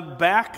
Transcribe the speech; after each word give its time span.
back 0.00 0.56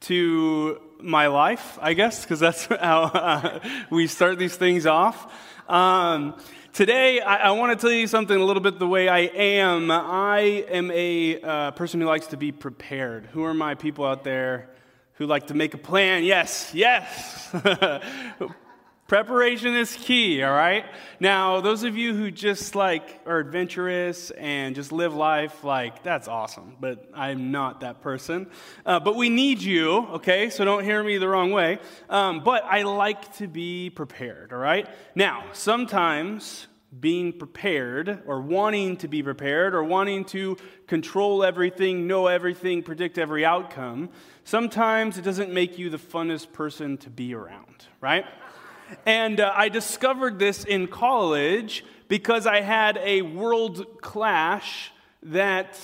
to 0.00 0.80
my 1.02 1.26
life, 1.26 1.78
I 1.80 1.94
guess, 1.94 2.22
because 2.22 2.40
that's 2.40 2.64
how 2.80 3.02
uh, 3.02 3.60
we 3.90 4.06
start 4.06 4.38
these 4.38 4.56
things 4.56 4.86
off. 4.86 5.32
Um, 5.68 6.36
today, 6.72 7.20
I, 7.20 7.48
I 7.48 7.50
want 7.52 7.78
to 7.78 7.80
tell 7.80 7.92
you 7.92 8.06
something 8.06 8.36
a 8.36 8.44
little 8.44 8.62
bit 8.62 8.78
the 8.78 8.86
way 8.86 9.08
I 9.08 9.20
am. 9.20 9.90
I 9.90 10.64
am 10.68 10.90
a 10.90 11.40
uh, 11.40 11.70
person 11.72 12.00
who 12.00 12.06
likes 12.06 12.28
to 12.28 12.36
be 12.36 12.52
prepared. 12.52 13.26
Who 13.26 13.44
are 13.44 13.54
my 13.54 13.74
people 13.74 14.04
out 14.04 14.24
there 14.24 14.70
who 15.14 15.26
like 15.26 15.48
to 15.48 15.54
make 15.54 15.74
a 15.74 15.78
plan? 15.78 16.24
Yes, 16.24 16.70
yes. 16.74 17.54
Preparation 19.10 19.74
is 19.74 19.96
key, 19.96 20.40
all 20.40 20.52
right? 20.52 20.84
Now, 21.18 21.60
those 21.60 21.82
of 21.82 21.96
you 21.96 22.14
who 22.14 22.30
just 22.30 22.76
like 22.76 23.20
are 23.26 23.40
adventurous 23.40 24.30
and 24.30 24.72
just 24.72 24.92
live 24.92 25.14
life, 25.14 25.64
like, 25.64 26.04
that's 26.04 26.28
awesome, 26.28 26.76
but 26.78 27.10
I'm 27.12 27.50
not 27.50 27.80
that 27.80 28.02
person. 28.02 28.48
Uh, 28.86 29.00
but 29.00 29.16
we 29.16 29.28
need 29.28 29.62
you, 29.62 30.06
okay? 30.10 30.48
So 30.48 30.64
don't 30.64 30.84
hear 30.84 31.02
me 31.02 31.18
the 31.18 31.26
wrong 31.26 31.50
way. 31.50 31.80
Um, 32.08 32.44
but 32.44 32.62
I 32.64 32.82
like 32.82 33.34
to 33.38 33.48
be 33.48 33.90
prepared, 33.90 34.52
all 34.52 34.60
right? 34.60 34.88
Now, 35.16 35.42
sometimes 35.54 36.68
being 37.00 37.32
prepared 37.32 38.22
or 38.26 38.40
wanting 38.40 38.96
to 38.98 39.08
be 39.08 39.24
prepared 39.24 39.74
or 39.74 39.82
wanting 39.82 40.24
to 40.26 40.56
control 40.86 41.42
everything, 41.42 42.06
know 42.06 42.28
everything, 42.28 42.84
predict 42.84 43.18
every 43.18 43.44
outcome, 43.44 44.10
sometimes 44.44 45.18
it 45.18 45.22
doesn't 45.22 45.52
make 45.52 45.78
you 45.78 45.90
the 45.90 45.98
funnest 45.98 46.52
person 46.52 46.96
to 46.98 47.10
be 47.10 47.34
around, 47.34 47.86
right? 48.00 48.24
And 49.06 49.40
uh, 49.40 49.52
I 49.54 49.68
discovered 49.68 50.38
this 50.38 50.64
in 50.64 50.88
college 50.88 51.84
because 52.08 52.46
I 52.46 52.60
had 52.60 52.98
a 52.98 53.22
world 53.22 54.00
clash 54.00 54.92
that 55.22 55.78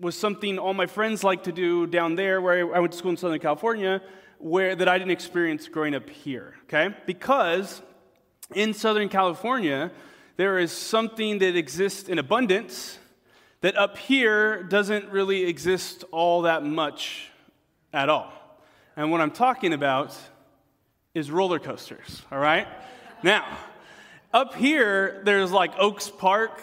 was 0.00 0.16
something 0.18 0.58
all 0.58 0.74
my 0.74 0.86
friends 0.86 1.22
like 1.22 1.44
to 1.44 1.52
do 1.52 1.86
down 1.86 2.14
there 2.14 2.40
where 2.40 2.74
I 2.74 2.80
went 2.80 2.92
to 2.92 2.98
school 2.98 3.12
in 3.12 3.16
Southern 3.16 3.38
California, 3.38 4.02
where 4.38 4.74
that 4.74 4.88
I 4.88 4.98
didn't 4.98 5.12
experience 5.12 5.68
growing 5.68 5.94
up 5.94 6.10
here, 6.10 6.54
okay? 6.64 6.94
Because 7.06 7.80
in 8.54 8.74
Southern 8.74 9.08
California, 9.08 9.92
there 10.36 10.58
is 10.58 10.72
something 10.72 11.38
that 11.38 11.56
exists 11.56 12.08
in 12.08 12.18
abundance 12.18 12.98
that 13.60 13.76
up 13.76 13.96
here 13.96 14.64
doesn't 14.64 15.08
really 15.10 15.44
exist 15.44 16.04
all 16.10 16.42
that 16.42 16.64
much 16.64 17.28
at 17.92 18.08
all. 18.08 18.32
And 18.96 19.10
what 19.10 19.20
I'm 19.20 19.30
talking 19.30 19.72
about 19.72 20.18
is 21.14 21.30
roller 21.30 21.58
coasters, 21.58 22.22
all 22.32 22.38
right? 22.38 22.66
Now, 23.22 23.44
up 24.32 24.54
here, 24.54 25.20
there's 25.26 25.52
like 25.52 25.72
Oaks 25.78 26.08
Park, 26.08 26.58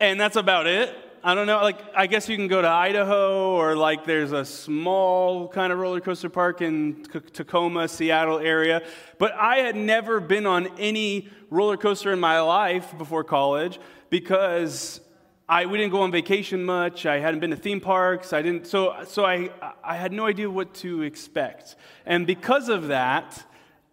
and 0.00 0.18
that's 0.18 0.36
about 0.36 0.66
it. 0.66 0.96
I 1.22 1.34
don't 1.34 1.46
know, 1.46 1.60
like, 1.60 1.78
I 1.94 2.06
guess 2.06 2.26
you 2.26 2.36
can 2.36 2.48
go 2.48 2.62
to 2.62 2.68
Idaho, 2.68 3.50
or 3.50 3.76
like 3.76 4.06
there's 4.06 4.32
a 4.32 4.46
small 4.46 5.48
kind 5.48 5.74
of 5.74 5.78
roller 5.78 6.00
coaster 6.00 6.30
park 6.30 6.62
in 6.62 7.04
Tacoma, 7.34 7.86
Seattle 7.88 8.38
area. 8.38 8.82
But 9.18 9.34
I 9.34 9.58
had 9.58 9.76
never 9.76 10.20
been 10.20 10.46
on 10.46 10.68
any 10.78 11.28
roller 11.50 11.76
coaster 11.76 12.12
in 12.12 12.20
my 12.20 12.40
life 12.40 12.96
before 12.96 13.24
college 13.24 13.78
because 14.08 15.00
I, 15.48 15.66
we 15.66 15.76
didn't 15.76 15.92
go 15.92 16.00
on 16.00 16.12
vacation 16.12 16.64
much. 16.64 17.04
I 17.04 17.18
hadn't 17.18 17.40
been 17.40 17.50
to 17.50 17.56
theme 17.56 17.80
parks. 17.80 18.32
I 18.32 18.40
didn't, 18.40 18.66
so, 18.66 18.96
so 19.06 19.26
I, 19.26 19.50
I 19.84 19.96
had 19.96 20.12
no 20.12 20.24
idea 20.24 20.48
what 20.48 20.72
to 20.76 21.02
expect. 21.02 21.76
And 22.06 22.26
because 22.26 22.70
of 22.70 22.88
that, 22.88 23.44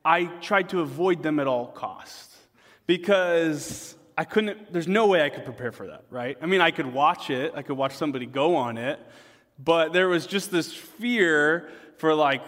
I 0.06 0.26
tried 0.26 0.70
to 0.70 0.82
avoid 0.82 1.23
them 1.23 1.40
at 1.40 1.48
all 1.48 1.68
costs 1.68 2.36
because 2.88 3.96
I 4.18 4.26
couldn't, 4.26 4.72
there's 4.72 4.88
no 4.88 5.08
way 5.08 5.23
I 5.23 5.30
could 5.30 5.45
prepare 5.45 5.72
for 5.72 5.88
that, 5.88 6.04
right? 6.10 6.38
I 6.42 6.45
mean, 6.45 6.61
I 6.61 6.72
could 6.72 6.92
watch 6.92 7.30
it, 7.30 7.54
I 7.55 7.61
could 7.61 7.77
watch 7.77 7.95
somebody 7.95 8.26
go 8.26 8.55
on 8.55 8.77
it, 8.77 9.00
but 9.58 9.94
there 9.94 10.10
was 10.10 10.27
just 10.27 10.52
this 10.52 10.73
fear 10.73 11.70
for 11.98 12.14
like, 12.14 12.42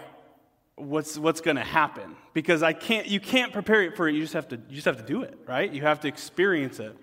what's 0.76 1.16
what's 1.16 1.40
going 1.40 1.56
to 1.56 1.64
happen? 1.64 2.16
Because 2.34 2.62
i 2.62 2.74
can't 2.74 3.06
you 3.06 3.18
can't 3.18 3.52
prepare 3.52 3.90
for 3.92 4.08
it. 4.08 4.14
You 4.14 4.20
just 4.20 4.34
have 4.34 4.48
to 4.48 4.56
you 4.56 4.74
just 4.74 4.84
have 4.84 4.98
to 4.98 5.02
do 5.02 5.22
it 5.22 5.38
right? 5.46 5.72
You 5.72 5.82
have 5.82 6.00
to 6.00 6.08
experience 6.08 6.78
it 6.78 6.94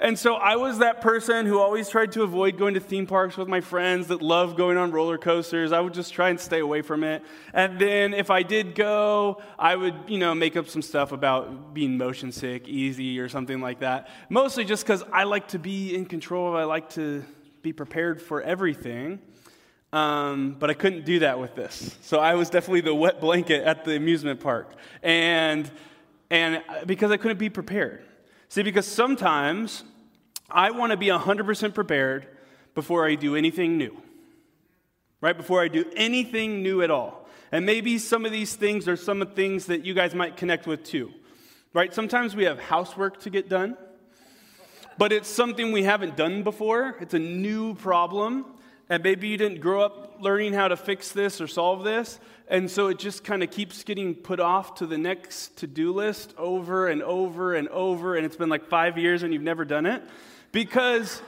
and 0.00 0.18
so 0.18 0.34
I 0.34 0.56
was 0.56 0.78
that 0.78 1.00
person 1.00 1.46
who 1.46 1.60
always 1.60 1.88
tried 1.88 2.12
to 2.12 2.22
avoid 2.22 2.58
going 2.58 2.74
to 2.74 2.80
theme 2.80 3.06
parks 3.06 3.36
with 3.36 3.46
my 3.46 3.60
friends 3.60 4.08
that 4.08 4.22
love 4.22 4.56
going 4.56 4.76
on 4.76 4.90
roller 4.90 5.18
coasters. 5.18 5.70
I 5.70 5.80
would 5.80 5.94
just 5.94 6.12
try 6.12 6.30
and 6.30 6.40
stay 6.40 6.58
away 6.58 6.82
from 6.82 7.04
it. 7.04 7.22
And 7.52 7.78
then 7.78 8.12
if 8.12 8.28
I 8.28 8.42
did 8.42 8.74
go, 8.74 9.40
I 9.58 9.76
would, 9.76 9.94
you 10.08 10.18
know, 10.18 10.34
make 10.34 10.56
up 10.56 10.68
some 10.68 10.82
stuff 10.82 11.12
about 11.12 11.74
being 11.74 11.96
motion 11.96 12.32
sick, 12.32 12.66
easy, 12.66 13.20
or 13.20 13.28
something 13.28 13.60
like 13.60 13.80
that. 13.80 14.08
Mostly 14.28 14.64
just 14.64 14.84
because 14.84 15.04
I 15.12 15.24
like 15.24 15.48
to 15.48 15.60
be 15.60 15.94
in 15.94 16.06
control. 16.06 16.56
I 16.56 16.64
like 16.64 16.90
to 16.90 17.24
be 17.62 17.72
prepared 17.72 18.20
for 18.20 18.42
everything. 18.42 19.20
Um, 19.92 20.56
but 20.58 20.70
I 20.70 20.74
couldn't 20.74 21.04
do 21.04 21.20
that 21.20 21.38
with 21.38 21.54
this. 21.54 21.96
So 22.02 22.18
I 22.18 22.34
was 22.34 22.50
definitely 22.50 22.80
the 22.80 22.94
wet 22.94 23.20
blanket 23.20 23.62
at 23.62 23.84
the 23.84 23.94
amusement 23.94 24.40
park. 24.40 24.74
And, 25.04 25.70
and 26.30 26.64
because 26.84 27.12
I 27.12 27.16
couldn't 27.16 27.38
be 27.38 27.48
prepared. 27.48 28.04
See, 28.54 28.62
because 28.62 28.86
sometimes 28.86 29.82
I 30.48 30.70
want 30.70 30.92
to 30.92 30.96
be 30.96 31.08
100% 31.08 31.74
prepared 31.74 32.28
before 32.76 33.04
I 33.04 33.16
do 33.16 33.34
anything 33.34 33.76
new, 33.76 34.00
right? 35.20 35.36
Before 35.36 35.60
I 35.60 35.66
do 35.66 35.84
anything 35.96 36.62
new 36.62 36.80
at 36.80 36.88
all. 36.88 37.28
And 37.50 37.66
maybe 37.66 37.98
some 37.98 38.24
of 38.24 38.30
these 38.30 38.54
things 38.54 38.86
are 38.86 38.94
some 38.94 39.20
of 39.22 39.34
things 39.34 39.66
that 39.66 39.84
you 39.84 39.92
guys 39.92 40.14
might 40.14 40.36
connect 40.36 40.68
with 40.68 40.84
too, 40.84 41.10
right? 41.72 41.92
Sometimes 41.92 42.36
we 42.36 42.44
have 42.44 42.60
housework 42.60 43.18
to 43.22 43.30
get 43.30 43.48
done, 43.48 43.76
but 44.98 45.12
it's 45.12 45.28
something 45.28 45.72
we 45.72 45.82
haven't 45.82 46.16
done 46.16 46.44
before. 46.44 46.94
It's 47.00 47.14
a 47.14 47.18
new 47.18 47.74
problem. 47.74 48.53
And 48.88 49.02
maybe 49.02 49.28
you 49.28 49.38
didn't 49.38 49.60
grow 49.60 49.82
up 49.82 50.16
learning 50.20 50.52
how 50.52 50.68
to 50.68 50.76
fix 50.76 51.12
this 51.12 51.40
or 51.40 51.46
solve 51.46 51.84
this. 51.84 52.20
And 52.48 52.70
so 52.70 52.88
it 52.88 52.98
just 52.98 53.24
kind 53.24 53.42
of 53.42 53.50
keeps 53.50 53.82
getting 53.84 54.14
put 54.14 54.40
off 54.40 54.76
to 54.76 54.86
the 54.86 54.98
next 54.98 55.56
to 55.58 55.66
do 55.66 55.92
list 55.92 56.34
over 56.36 56.88
and 56.88 57.02
over 57.02 57.54
and 57.54 57.68
over. 57.68 58.16
And 58.16 58.26
it's 58.26 58.36
been 58.36 58.50
like 58.50 58.66
five 58.66 58.98
years 58.98 59.22
and 59.22 59.32
you've 59.32 59.42
never 59.42 59.64
done 59.64 59.86
it 59.86 60.02
because 60.52 61.22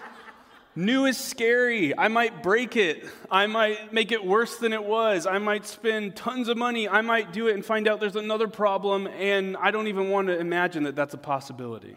new 0.74 1.06
is 1.06 1.16
scary. 1.16 1.96
I 1.96 2.08
might 2.08 2.42
break 2.42 2.76
it. 2.76 3.06
I 3.30 3.46
might 3.46 3.92
make 3.94 4.12
it 4.12 4.22
worse 4.22 4.56
than 4.56 4.74
it 4.74 4.84
was. 4.84 5.26
I 5.26 5.38
might 5.38 5.64
spend 5.64 6.14
tons 6.14 6.48
of 6.48 6.58
money. 6.58 6.86
I 6.86 7.00
might 7.00 7.32
do 7.32 7.48
it 7.48 7.54
and 7.54 7.64
find 7.64 7.88
out 7.88 7.98
there's 7.98 8.16
another 8.16 8.48
problem. 8.48 9.06
And 9.06 9.56
I 9.56 9.70
don't 9.70 9.86
even 9.86 10.10
want 10.10 10.28
to 10.28 10.38
imagine 10.38 10.82
that 10.82 10.94
that's 10.94 11.14
a 11.14 11.18
possibility. 11.18 11.96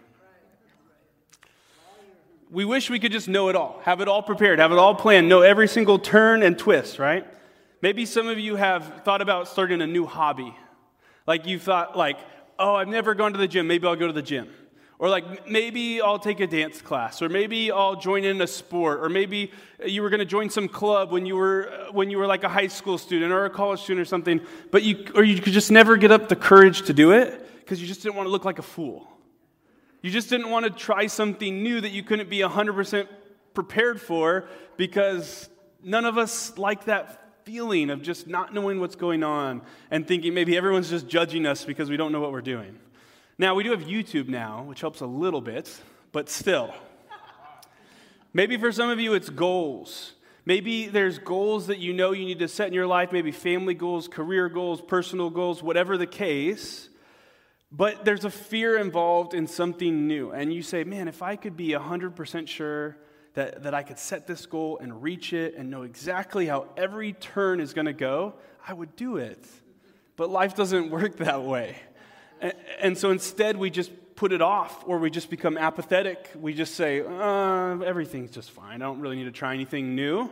We 2.51 2.65
wish 2.65 2.89
we 2.89 2.97
could 2.97 3.11
just 3.11 3.27
know 3.27 3.49
it 3.49 3.55
all, 3.55 3.79
have 3.83 4.01
it 4.01 4.07
all 4.07 4.23
prepared, 4.23 4.57
have 4.57 4.71
it 4.71 4.79
all 4.79 4.95
planned, 4.95 5.29
know 5.29 5.41
every 5.41 5.67
single 5.67 5.99
turn 5.99 6.41
and 6.41 6.57
twist, 6.57 6.97
right? 6.97 7.27
Maybe 7.81 8.05
some 8.07 8.27
of 8.27 8.39
you 8.39 8.55
have 8.55 9.03
thought 9.05 9.21
about 9.21 9.47
starting 9.47 9.81
a 9.81 9.87
new 9.87 10.07
hobby. 10.07 10.55
Like 11.27 11.45
you 11.45 11.59
thought, 11.59 11.95
like, 11.95 12.17
oh, 12.57 12.73
I've 12.73 12.88
never 12.88 13.13
gone 13.13 13.33
to 13.33 13.38
the 13.38 13.47
gym. 13.47 13.67
Maybe 13.67 13.85
I'll 13.85 13.95
go 13.95 14.07
to 14.07 14.13
the 14.13 14.23
gym. 14.23 14.49
Or 14.97 15.09
like 15.09 15.47
maybe 15.47 16.01
I'll 16.01 16.19
take 16.19 16.41
a 16.41 16.47
dance 16.47 16.81
class, 16.81 17.21
or 17.21 17.29
maybe 17.29 17.71
I'll 17.71 17.95
join 17.95 18.25
in 18.25 18.41
a 18.41 18.47
sport, 18.47 18.99
or 18.99 19.07
maybe 19.07 19.51
you 19.85 20.01
were 20.01 20.09
going 20.09 20.19
to 20.19 20.25
join 20.25 20.49
some 20.49 20.67
club 20.67 21.09
when 21.11 21.25
you 21.25 21.38
were 21.38 21.71
uh, 21.71 21.91
when 21.93 22.09
you 22.09 22.17
were 22.17 22.27
like 22.27 22.43
a 22.43 22.49
high 22.49 22.67
school 22.67 22.97
student 22.97 23.31
or 23.31 23.45
a 23.45 23.49
college 23.49 23.79
student 23.79 24.01
or 24.01 24.05
something, 24.05 24.41
but 24.71 24.83
you 24.83 25.07
or 25.15 25.23
you 25.23 25.39
could 25.39 25.53
just 25.53 25.71
never 25.71 25.95
get 25.95 26.11
up 26.11 26.27
the 26.27 26.35
courage 26.35 26.81
to 26.81 26.93
do 26.93 27.11
it 27.11 27.59
because 27.59 27.79
you 27.79 27.88
just 27.88 28.03
didn't 28.03 28.15
want 28.15 28.27
to 28.27 28.31
look 28.31 28.43
like 28.43 28.59
a 28.59 28.61
fool. 28.61 29.07
You 30.01 30.11
just 30.11 30.29
didn't 30.29 30.49
want 30.49 30.65
to 30.65 30.71
try 30.71 31.07
something 31.07 31.61
new 31.61 31.81
that 31.81 31.91
you 31.91 32.03
couldn't 32.03 32.29
be 32.29 32.39
100% 32.39 33.07
prepared 33.53 33.99
for 33.99 34.47
because 34.77 35.49
none 35.83 36.05
of 36.05 36.17
us 36.17 36.57
like 36.57 36.85
that 36.85 37.19
feeling 37.43 37.89
of 37.89 38.01
just 38.01 38.27
not 38.27 38.53
knowing 38.53 38.79
what's 38.79 38.95
going 38.95 39.24
on 39.24 39.62
and 39.91 40.07
thinking 40.07 40.33
maybe 40.33 40.56
everyone's 40.56 40.89
just 40.89 41.07
judging 41.07 41.45
us 41.45 41.65
because 41.65 41.89
we 41.89 41.97
don't 41.97 42.12
know 42.12 42.21
what 42.21 42.31
we're 42.31 42.41
doing. 42.41 42.77
Now, 43.38 43.56
we 43.56 43.63
do 43.63 43.71
have 43.71 43.81
YouTube 43.81 44.27
now, 44.27 44.63
which 44.63 44.81
helps 44.81 45.01
a 45.01 45.06
little 45.06 45.41
bit, 45.41 45.81
but 46.12 46.29
still. 46.29 46.74
Maybe 48.33 48.57
for 48.57 48.71
some 48.71 48.89
of 48.89 49.00
you, 49.00 49.13
it's 49.13 49.29
goals. 49.29 50.13
Maybe 50.45 50.88
there's 50.88 51.19
goals 51.19 51.68
that 51.68 51.79
you 51.79 51.94
know 51.94 52.12
you 52.12 52.25
need 52.25 52.39
to 52.39 52.47
set 52.47 52.68
in 52.68 52.74
your 52.74 52.88
life, 52.88 53.12
maybe 53.12 53.31
family 53.31 53.74
goals, 53.74 54.07
career 54.07 54.50
goals, 54.50 54.81
personal 54.81 55.29
goals, 55.29 55.63
whatever 55.63 55.97
the 55.97 56.07
case. 56.07 56.88
But 57.71 58.04
there's 58.04 58.25
a 58.25 58.31
fear 58.31 58.77
involved 58.77 59.33
in 59.33 59.45
something 59.45 60.07
new. 60.07 60.31
And 60.31 60.51
you 60.51 60.63
say, 60.63 60.83
man, 60.83 61.07
if 61.07 61.21
I 61.21 61.36
could 61.36 61.56
be 61.56 61.69
100% 61.69 62.48
sure 62.48 62.98
that, 63.36 63.63
that 63.63 63.74
I 63.74 63.83
could 63.83 64.00
set 64.00 64.25
this 64.25 64.45
goal 64.45 64.80
and 64.81 65.04
reach 65.04 65.33
it 65.33 65.56
and 65.56 65.69
know 65.69 65.83
exactly 65.83 66.48
how 66.48 66.68
every 66.75 67.13
turn 67.13 67.60
is 67.60 67.74
going 67.74 67.86
to 67.86 67.94
go, 67.94 68.33
I 68.68 68.74
would 68.74 68.95
do 68.95 69.18
it. 69.18 69.45
But 70.16 70.30
life 70.30 70.56
doesn't 70.56 70.89
work 70.92 71.18
that 71.18 71.44
way. 71.44 71.77
And, 72.42 72.54
and, 72.80 72.98
so 72.98 73.12
instead, 73.12 73.57
we 73.57 73.69
just 73.69 73.92
put 74.15 74.31
it 74.31 74.42
off 74.42 74.83
or 74.88 74.98
we 74.98 75.10
just 75.10 75.30
become 75.30 75.57
apathetic. 75.57 76.30
We 76.36 76.54
just 76.54 76.75
say, 76.75 77.01
uh, 77.01 77.80
everything's 77.81 78.31
just 78.31 78.51
fine. 78.51 78.81
I 78.81 78.86
don't 78.86 79.01
really 79.01 79.18
need 79.18 79.25
to 79.25 79.31
try 79.31 79.54
anything 79.54 79.95
new. 79.95 80.31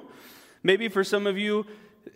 Maybe 0.63 0.87
for 0.87 1.03
some 1.03 1.27
of 1.27 1.37
you, 1.37 1.65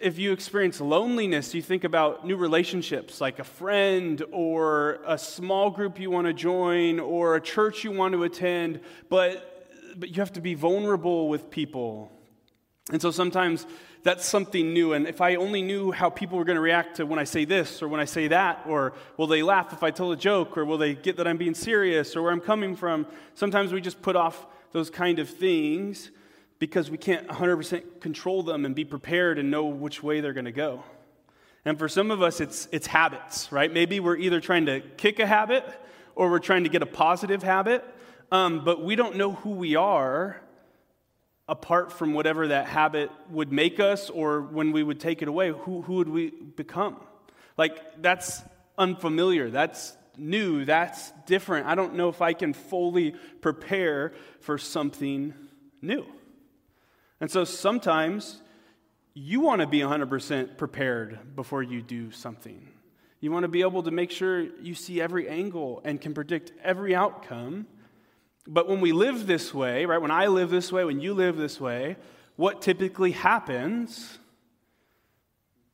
if 0.01 0.17
you 0.17 0.31
experience 0.31 0.81
loneliness, 0.81 1.53
you 1.53 1.61
think 1.61 1.83
about 1.83 2.25
new 2.25 2.35
relationships 2.35 3.21
like 3.21 3.39
a 3.39 3.43
friend 3.43 4.23
or 4.31 4.99
a 5.05 5.17
small 5.17 5.69
group 5.69 5.99
you 5.99 6.09
want 6.09 6.27
to 6.27 6.33
join 6.33 6.99
or 6.99 7.35
a 7.35 7.41
church 7.41 7.83
you 7.83 7.91
want 7.91 8.13
to 8.13 8.23
attend, 8.23 8.81
but 9.09 9.47
but 9.95 10.09
you 10.09 10.15
have 10.15 10.33
to 10.33 10.41
be 10.41 10.53
vulnerable 10.53 11.29
with 11.29 11.49
people. 11.49 12.11
And 12.91 13.01
so 13.01 13.11
sometimes 13.11 13.65
that's 14.03 14.25
something 14.25 14.73
new. 14.73 14.93
And 14.93 15.07
if 15.07 15.21
I 15.21 15.35
only 15.35 15.61
knew 15.61 15.91
how 15.91 16.09
people 16.09 16.37
were 16.37 16.45
going 16.45 16.55
to 16.55 16.61
react 16.61 16.97
to 16.97 17.05
when 17.05 17.19
I 17.19 17.23
say 17.23 17.45
this 17.45 17.81
or 17.81 17.87
when 17.87 17.99
I 17.99 18.05
say 18.05 18.27
that, 18.29 18.63
or 18.67 18.93
will 19.17 19.27
they 19.27 19.43
laugh 19.43 19.73
if 19.73 19.83
I 19.83 19.91
tell 19.91 20.11
a 20.11 20.17
joke, 20.17 20.57
or 20.57 20.65
will 20.65 20.77
they 20.77 20.95
get 20.95 21.17
that 21.17 21.27
I'm 21.27 21.37
being 21.37 21.53
serious 21.53 22.15
or 22.15 22.23
where 22.23 22.31
I'm 22.31 22.41
coming 22.41 22.75
from, 22.75 23.05
sometimes 23.35 23.71
we 23.71 23.81
just 23.81 24.01
put 24.01 24.15
off 24.15 24.47
those 24.71 24.89
kind 24.89 25.19
of 25.19 25.29
things 25.29 26.09
because 26.61 26.91
we 26.91 26.97
can't 26.97 27.27
100% 27.27 28.01
control 28.01 28.43
them 28.43 28.65
and 28.65 28.75
be 28.75 28.85
prepared 28.85 29.39
and 29.39 29.49
know 29.49 29.65
which 29.65 30.03
way 30.03 30.21
they're 30.21 30.31
going 30.31 30.45
to 30.45 30.51
go. 30.51 30.83
And 31.65 31.79
for 31.79 31.89
some 31.89 32.11
of 32.11 32.21
us, 32.21 32.39
it's, 32.39 32.67
it's 32.71 32.85
habits, 32.85 33.51
right? 33.51 33.73
Maybe 33.73 33.99
we're 33.99 34.17
either 34.17 34.39
trying 34.39 34.67
to 34.67 34.79
kick 34.79 35.17
a 35.17 35.25
habit 35.25 35.65
or 36.13 36.29
we're 36.29 36.37
trying 36.37 36.65
to 36.65 36.69
get 36.69 36.83
a 36.83 36.85
positive 36.85 37.41
habit, 37.41 37.83
um, 38.31 38.63
but 38.63 38.83
we 38.83 38.95
don't 38.95 39.15
know 39.15 39.31
who 39.31 39.49
we 39.49 39.75
are 39.75 40.39
apart 41.49 41.91
from 41.91 42.13
whatever 42.13 42.49
that 42.49 42.67
habit 42.67 43.09
would 43.31 43.51
make 43.51 43.79
us 43.79 44.11
or 44.11 44.41
when 44.41 44.71
we 44.71 44.83
would 44.83 44.99
take 44.99 45.23
it 45.23 45.27
away. 45.27 45.49
Who, 45.49 45.81
who 45.81 45.95
would 45.95 46.09
we 46.09 46.29
become? 46.29 46.97
Like, 47.57 48.03
that's 48.03 48.39
unfamiliar. 48.77 49.49
That's 49.49 49.97
new. 50.15 50.63
That's 50.65 51.11
different. 51.25 51.65
I 51.65 51.73
don't 51.73 51.95
know 51.95 52.09
if 52.09 52.21
I 52.21 52.33
can 52.33 52.53
fully 52.53 53.15
prepare 53.41 54.13
for 54.41 54.59
something 54.59 55.33
new. 55.81 56.05
And 57.21 57.29
so 57.29 57.43
sometimes 57.45 58.41
you 59.13 59.39
want 59.41 59.61
to 59.61 59.67
be 59.67 59.79
100% 59.79 60.57
prepared 60.57 61.19
before 61.35 61.61
you 61.61 61.81
do 61.81 62.11
something. 62.11 62.67
You 63.19 63.31
want 63.31 63.43
to 63.43 63.47
be 63.47 63.61
able 63.61 63.83
to 63.83 63.91
make 63.91 64.09
sure 64.09 64.41
you 64.41 64.73
see 64.73 64.99
every 64.99 65.29
angle 65.29 65.81
and 65.85 66.01
can 66.01 66.15
predict 66.15 66.51
every 66.63 66.95
outcome. 66.95 67.67
But 68.47 68.67
when 68.67 68.81
we 68.81 68.91
live 68.91 69.27
this 69.27 69.53
way, 69.53 69.85
right, 69.85 70.01
when 70.01 70.09
I 70.09 70.27
live 70.27 70.49
this 70.49 70.71
way, 70.71 70.83
when 70.83 70.99
you 70.99 71.13
live 71.13 71.37
this 71.37 71.61
way, 71.61 71.97
what 72.37 72.63
typically 72.63 73.11
happens? 73.11 74.17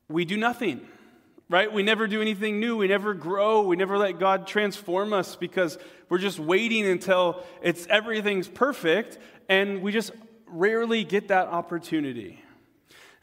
We 0.09 0.25
do 0.25 0.35
nothing, 0.35 0.85
right? 1.49 1.71
We 1.71 1.83
never 1.83 2.07
do 2.07 2.21
anything 2.21 2.59
new. 2.59 2.75
We 2.75 2.89
never 2.89 3.13
grow. 3.13 3.61
We 3.61 3.77
never 3.77 3.97
let 3.97 4.19
God 4.19 4.47
transform 4.47 5.13
us 5.13 5.37
because 5.37 5.77
we're 6.09 6.17
just 6.17 6.39
waiting 6.39 6.85
until 6.85 7.41
it's 7.61 7.87
everything's 7.87 8.49
perfect, 8.49 9.17
and 9.47 9.81
we 9.81 9.93
just 9.93 10.11
rarely 10.49 11.03
get 11.03 11.27
that 11.29 11.47
opportunity. 11.47 12.41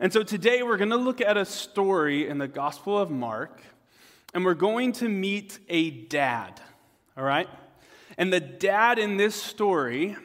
And 0.00 0.12
so 0.12 0.22
today 0.22 0.62
we're 0.62 0.76
going 0.76 0.90
to 0.90 0.96
look 0.96 1.20
at 1.20 1.36
a 1.36 1.44
story 1.44 2.28
in 2.28 2.38
the 2.38 2.48
Gospel 2.48 2.98
of 2.98 3.10
Mark, 3.10 3.62
and 4.32 4.44
we're 4.44 4.54
going 4.54 4.92
to 4.92 5.08
meet 5.08 5.58
a 5.68 5.90
dad, 5.90 6.60
all 7.16 7.24
right? 7.24 7.48
And 8.18 8.32
the 8.32 8.40
dad 8.40 8.98
in 8.98 9.16
this 9.16 9.34
story 9.34 10.16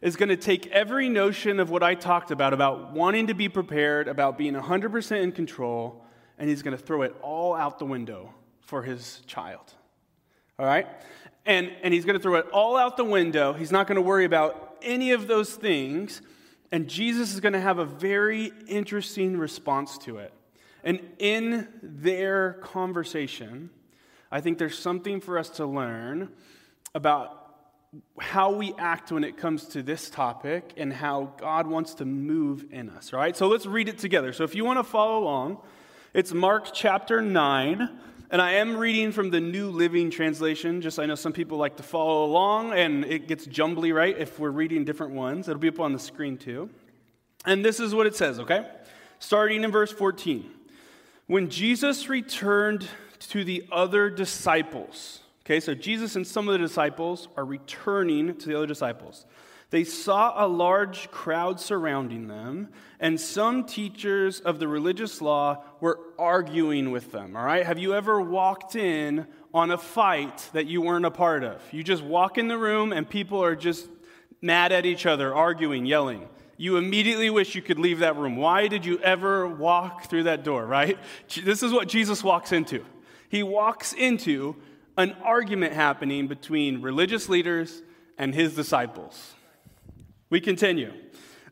is 0.00 0.16
going 0.16 0.28
to 0.28 0.36
take 0.36 0.66
every 0.68 1.08
notion 1.08 1.58
of 1.58 1.70
what 1.70 1.82
I 1.82 1.94
talked 1.94 2.30
about, 2.30 2.52
about 2.52 2.92
wanting 2.92 3.26
to 3.26 3.34
be 3.34 3.48
prepared, 3.48 4.06
about 4.08 4.38
being 4.38 4.54
100% 4.54 5.22
in 5.22 5.32
control, 5.32 6.04
and 6.38 6.48
he's 6.48 6.62
going 6.62 6.76
to 6.76 6.82
throw 6.82 7.02
it 7.02 7.14
all 7.20 7.54
out 7.54 7.78
the 7.78 7.84
window 7.84 8.32
for 8.60 8.82
his 8.82 9.20
child. 9.26 9.74
All 10.58 10.66
right? 10.66 10.86
And, 11.44 11.72
and 11.82 11.92
he's 11.92 12.04
going 12.04 12.16
to 12.16 12.22
throw 12.22 12.36
it 12.36 12.46
all 12.52 12.76
out 12.76 12.96
the 12.96 13.04
window. 13.04 13.52
He's 13.52 13.72
not 13.72 13.86
going 13.86 13.96
to 13.96 14.02
worry 14.02 14.24
about 14.24 14.76
any 14.82 15.12
of 15.12 15.26
those 15.26 15.54
things. 15.54 16.22
And 16.70 16.88
Jesus 16.88 17.32
is 17.32 17.40
going 17.40 17.54
to 17.54 17.60
have 17.60 17.78
a 17.78 17.84
very 17.84 18.52
interesting 18.66 19.38
response 19.38 19.98
to 19.98 20.18
it. 20.18 20.32
And 20.84 21.00
in 21.18 21.68
their 21.82 22.54
conversation, 22.54 23.70
I 24.30 24.40
think 24.40 24.58
there's 24.58 24.78
something 24.78 25.20
for 25.20 25.38
us 25.38 25.48
to 25.50 25.66
learn 25.66 26.30
about 26.94 27.34
how 28.18 28.52
we 28.52 28.74
act 28.78 29.10
when 29.10 29.24
it 29.24 29.38
comes 29.38 29.64
to 29.68 29.82
this 29.82 30.10
topic 30.10 30.74
and 30.76 30.92
how 30.92 31.32
God 31.38 31.66
wants 31.66 31.94
to 31.94 32.04
move 32.04 32.66
in 32.70 32.90
us, 32.90 33.12
right? 33.12 33.34
So 33.34 33.48
let's 33.48 33.64
read 33.64 33.88
it 33.88 33.98
together. 33.98 34.32
So 34.34 34.44
if 34.44 34.54
you 34.54 34.64
want 34.64 34.78
to 34.78 34.84
follow 34.84 35.18
along, 35.18 35.58
it's 36.12 36.32
Mark 36.32 36.74
chapter 36.74 37.22
9, 37.22 37.88
and 38.30 38.42
I 38.42 38.54
am 38.54 38.76
reading 38.76 39.10
from 39.10 39.30
the 39.30 39.40
New 39.40 39.70
Living 39.70 40.10
Translation. 40.10 40.82
Just 40.82 40.98
I 40.98 41.06
know 41.06 41.14
some 41.14 41.32
people 41.32 41.56
like 41.56 41.76
to 41.76 41.82
follow 41.82 42.24
along, 42.24 42.72
and 42.72 43.04
it 43.06 43.26
gets 43.26 43.46
jumbly, 43.46 43.90
right, 43.90 44.16
if 44.18 44.38
we're 44.38 44.50
reading 44.50 44.84
different 44.84 45.14
ones. 45.14 45.48
It'll 45.48 45.60
be 45.60 45.68
up 45.68 45.80
on 45.80 45.92
the 45.92 45.98
screen 45.98 46.36
too. 46.36 46.68
And 47.46 47.64
this 47.64 47.80
is 47.80 47.94
what 47.94 48.06
it 48.06 48.14
says, 48.14 48.38
okay? 48.40 48.66
Starting 49.18 49.64
in 49.64 49.70
verse 49.70 49.92
14. 49.92 50.50
When 51.26 51.48
Jesus 51.48 52.08
returned 52.08 52.86
to 53.30 53.44
the 53.44 53.64
other 53.72 54.10
disciples, 54.10 55.20
okay, 55.44 55.60
so 55.60 55.74
Jesus 55.74 56.14
and 56.14 56.26
some 56.26 56.48
of 56.48 56.52
the 56.52 56.58
disciples 56.58 57.28
are 57.36 57.44
returning 57.44 58.36
to 58.36 58.48
the 58.48 58.56
other 58.56 58.66
disciples. 58.66 59.24
They 59.70 59.84
saw 59.84 60.32
a 60.42 60.48
large 60.48 61.10
crowd 61.10 61.60
surrounding 61.60 62.26
them, 62.26 62.70
and 62.98 63.20
some 63.20 63.64
teachers 63.64 64.40
of 64.40 64.58
the 64.58 64.66
religious 64.66 65.20
law 65.20 65.62
were 65.80 66.00
arguing 66.18 66.90
with 66.90 67.12
them. 67.12 67.36
All 67.36 67.44
right? 67.44 67.66
Have 67.66 67.78
you 67.78 67.94
ever 67.94 68.18
walked 68.18 68.76
in 68.76 69.26
on 69.52 69.70
a 69.70 69.76
fight 69.76 70.48
that 70.54 70.66
you 70.66 70.80
weren't 70.80 71.04
a 71.04 71.10
part 71.10 71.44
of? 71.44 71.62
You 71.70 71.84
just 71.84 72.02
walk 72.02 72.38
in 72.38 72.48
the 72.48 72.56
room, 72.56 72.92
and 72.92 73.08
people 73.08 73.44
are 73.44 73.54
just 73.54 73.88
mad 74.40 74.72
at 74.72 74.86
each 74.86 75.04
other, 75.04 75.34
arguing, 75.34 75.84
yelling. 75.84 76.28
You 76.56 76.76
immediately 76.76 77.28
wish 77.28 77.54
you 77.54 77.62
could 77.62 77.78
leave 77.78 77.98
that 77.98 78.16
room. 78.16 78.36
Why 78.36 78.68
did 78.68 78.86
you 78.86 78.98
ever 79.00 79.46
walk 79.46 80.04
through 80.08 80.24
that 80.24 80.44
door, 80.44 80.64
right? 80.64 80.98
This 81.44 81.62
is 81.62 81.72
what 81.72 81.88
Jesus 81.88 82.24
walks 82.24 82.52
into. 82.52 82.84
He 83.28 83.42
walks 83.42 83.92
into 83.92 84.56
an 84.96 85.14
argument 85.22 85.74
happening 85.74 86.26
between 86.26 86.80
religious 86.80 87.28
leaders 87.28 87.82
and 88.16 88.34
his 88.34 88.54
disciples. 88.54 89.34
We 90.30 90.40
continue. 90.40 90.92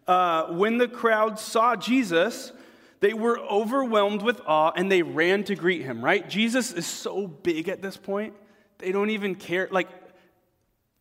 Uh, 0.06 0.46
when 0.46 0.78
the 0.78 0.88
crowd 0.88 1.38
saw 1.38 1.76
Jesus, 1.76 2.52
they 3.00 3.12
were 3.12 3.38
overwhelmed 3.38 4.22
with 4.22 4.40
awe 4.46 4.72
and 4.76 4.90
they 4.90 5.02
ran 5.02 5.44
to 5.44 5.54
greet 5.54 5.82
him, 5.82 6.04
right? 6.04 6.28
Jesus 6.28 6.72
is 6.72 6.86
so 6.86 7.26
big 7.26 7.68
at 7.68 7.82
this 7.82 7.96
point, 7.96 8.34
they 8.78 8.92
don't 8.92 9.10
even 9.10 9.34
care. 9.34 9.68
Like, 9.70 9.88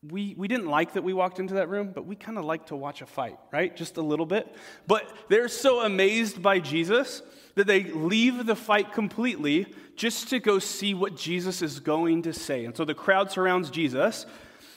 we, 0.10 0.36
we 0.38 0.48
didn't 0.48 0.68
like 0.68 0.94
that 0.94 1.04
we 1.04 1.14
walked 1.14 1.40
into 1.40 1.56
that 1.56 1.70
room, 1.70 1.92
but 1.94 2.06
we 2.06 2.16
kind 2.16 2.38
of 2.38 2.46
like 2.46 2.68
to 2.68 2.76
watch 2.76 3.02
a 3.02 3.06
fight, 3.06 3.38
right? 3.52 3.76
Just 3.76 3.98
a 3.98 4.02
little 4.02 4.26
bit. 4.26 4.48
But 4.88 5.12
they're 5.30 5.48
so 5.48 5.82
amazed 5.82 6.42
by 6.42 6.60
Jesus 6.60 7.22
that 7.56 7.68
they 7.68 7.84
leave 7.84 8.46
the 8.46 8.56
fight 8.56 8.94
completely 8.94 9.74
just 9.96 10.30
to 10.30 10.40
go 10.40 10.60
see 10.60 10.94
what 10.94 11.16
Jesus 11.16 11.62
is 11.62 11.80
going 11.80 12.24
to 12.24 12.34
say. 12.34 12.66
And 12.66 12.76
so 12.76 12.86
the 12.86 12.94
crowd 12.94 13.32
surrounds 13.32 13.70
Jesus, 13.70 14.26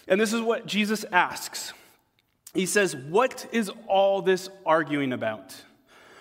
and 0.06 0.20
this 0.20 0.32
is 0.32 0.40
what 0.40 0.66
Jesus 0.66 1.04
asks 1.12 1.72
he 2.54 2.66
says, 2.66 2.96
What 2.96 3.46
is 3.52 3.70
all 3.86 4.22
this 4.22 4.48
arguing 4.64 5.12
about? 5.12 5.56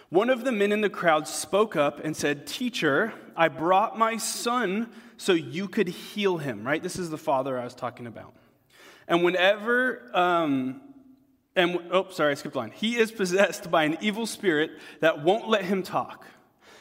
One 0.09 0.29
of 0.29 0.45
the 0.45 0.51
men 0.51 0.71
in 0.71 0.81
the 0.81 0.89
crowd 0.89 1.27
spoke 1.27 1.75
up 1.75 2.03
and 2.03 2.15
said, 2.15 2.47
Teacher, 2.47 3.13
I 3.35 3.49
brought 3.49 3.97
my 3.97 4.17
son 4.17 4.89
so 5.17 5.33
you 5.33 5.67
could 5.67 5.87
heal 5.87 6.37
him, 6.37 6.65
right? 6.65 6.81
This 6.81 6.97
is 6.97 7.09
the 7.09 7.17
father 7.17 7.59
I 7.59 7.63
was 7.63 7.73
talking 7.73 8.07
about. 8.07 8.33
And 9.07 9.23
whenever, 9.23 10.09
um, 10.13 10.81
and 11.55 11.79
oh, 11.91 12.07
sorry, 12.11 12.31
I 12.31 12.35
skipped 12.35 12.55
line. 12.55 12.71
He 12.71 12.97
is 12.97 13.11
possessed 13.11 13.71
by 13.71 13.83
an 13.83 13.97
evil 13.99 14.25
spirit 14.25 14.71
that 15.01 15.23
won't 15.23 15.49
let 15.49 15.65
him 15.65 15.81
talk. 15.81 16.25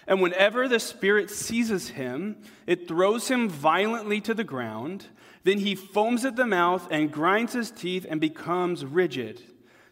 And 0.07 0.21
whenever 0.21 0.69
the 0.69 0.79
spirit 0.79 1.31
seizes 1.31 1.89
him, 1.89 2.37
it 2.67 2.87
throws 2.87 3.29
him 3.29 3.49
violently 3.49 4.21
to 4.23 4.35
the 4.35 4.45
ground. 4.45 5.07
Then 5.43 5.59
he 5.59 5.75
foams 5.75 6.25
at 6.25 6.37
the 6.37 6.47
mouth 6.47 6.87
and 6.91 7.11
grinds 7.11 7.53
his 7.53 7.71
teeth 7.71 8.07
and 8.09 8.21
becomes 8.21 8.85
rigid. 8.85 9.43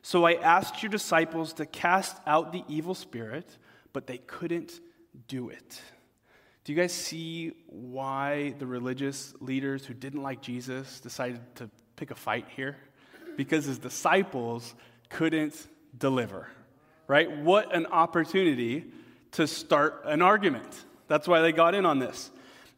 So 0.02 0.24
I 0.24 0.34
asked 0.34 0.82
your 0.82 0.90
disciples 0.90 1.54
to 1.54 1.66
cast 1.66 2.16
out 2.26 2.52
the 2.52 2.62
evil 2.68 2.94
spirit, 2.94 3.56
but 3.92 4.06
they 4.06 4.18
couldn't 4.18 4.80
do 5.28 5.48
it. 5.48 5.80
Do 6.64 6.72
you 6.72 6.78
guys 6.78 6.92
see 6.92 7.52
why 7.66 8.54
the 8.58 8.66
religious 8.66 9.34
leaders 9.40 9.84
who 9.84 9.94
didn't 9.94 10.22
like 10.22 10.40
Jesus 10.40 11.00
decided 11.00 11.40
to 11.56 11.70
pick 11.96 12.10
a 12.10 12.14
fight 12.14 12.46
here? 12.54 12.76
Because 13.36 13.64
his 13.64 13.78
disciples 13.78 14.74
couldn't 15.10 15.66
deliver, 15.98 16.48
right? 17.06 17.30
What 17.30 17.74
an 17.74 17.86
opportunity 17.86 18.84
to 19.34 19.46
start 19.46 20.02
an 20.04 20.22
argument. 20.22 20.84
That's 21.08 21.28
why 21.28 21.40
they 21.40 21.52
got 21.52 21.74
in 21.74 21.84
on 21.86 21.98
this. 21.98 22.30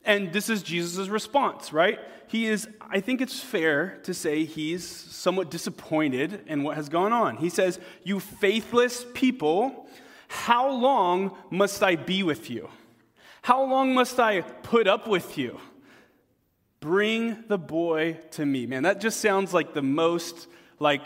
And 0.04 0.32
this 0.32 0.48
is 0.48 0.62
Jesus' 0.62 1.08
response, 1.08 1.72
right? 1.72 1.98
He 2.28 2.46
is, 2.46 2.68
I 2.80 3.00
think 3.00 3.20
it's 3.20 3.40
fair 3.40 3.98
to 4.04 4.14
say 4.14 4.44
he's 4.44 4.86
somewhat 4.86 5.50
disappointed 5.50 6.44
in 6.46 6.62
what 6.62 6.76
has 6.76 6.88
gone 6.88 7.12
on. 7.12 7.36
He 7.36 7.48
says, 7.48 7.78
You 8.04 8.20
faithless 8.20 9.04
people, 9.14 9.88
how 10.28 10.70
long 10.70 11.36
must 11.50 11.82
I 11.82 11.96
be 11.96 12.22
with 12.22 12.50
you? 12.50 12.68
How 13.42 13.64
long 13.64 13.94
must 13.94 14.18
I 14.18 14.40
put 14.40 14.88
up 14.88 15.06
with 15.06 15.38
you? 15.38 15.60
Bring 16.80 17.44
the 17.48 17.58
boy 17.58 18.18
to 18.32 18.44
me. 18.44 18.66
Man, 18.66 18.82
that 18.82 19.00
just 19.00 19.20
sounds 19.20 19.54
like 19.54 19.72
the 19.72 19.82
most 19.82 20.48
like 20.78 21.04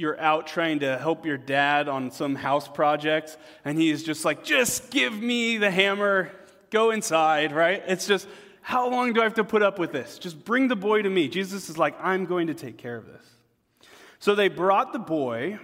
you're 0.00 0.18
out 0.18 0.46
trying 0.46 0.80
to 0.80 0.98
help 0.98 1.26
your 1.26 1.36
dad 1.36 1.88
on 1.88 2.10
some 2.10 2.34
house 2.34 2.66
project, 2.66 3.36
and 3.64 3.78
he's 3.78 4.02
just 4.02 4.24
like, 4.24 4.42
just 4.42 4.90
give 4.90 5.12
me 5.12 5.58
the 5.58 5.70
hammer, 5.70 6.32
go 6.70 6.90
inside, 6.90 7.52
right? 7.52 7.82
It's 7.86 8.06
just, 8.06 8.26
how 8.62 8.90
long 8.90 9.12
do 9.12 9.20
I 9.20 9.24
have 9.24 9.34
to 9.34 9.44
put 9.44 9.62
up 9.62 9.78
with 9.78 9.92
this? 9.92 10.18
Just 10.18 10.44
bring 10.44 10.68
the 10.68 10.76
boy 10.76 11.02
to 11.02 11.10
me. 11.10 11.28
Jesus 11.28 11.68
is 11.68 11.78
like, 11.78 11.94
I'm 12.02 12.24
going 12.24 12.46
to 12.46 12.54
take 12.54 12.78
care 12.78 12.96
of 12.96 13.06
this. 13.06 13.24
So 14.18 14.34
they 14.34 14.48
brought 14.48 14.92
the 14.92 14.98
boy, 14.98 15.58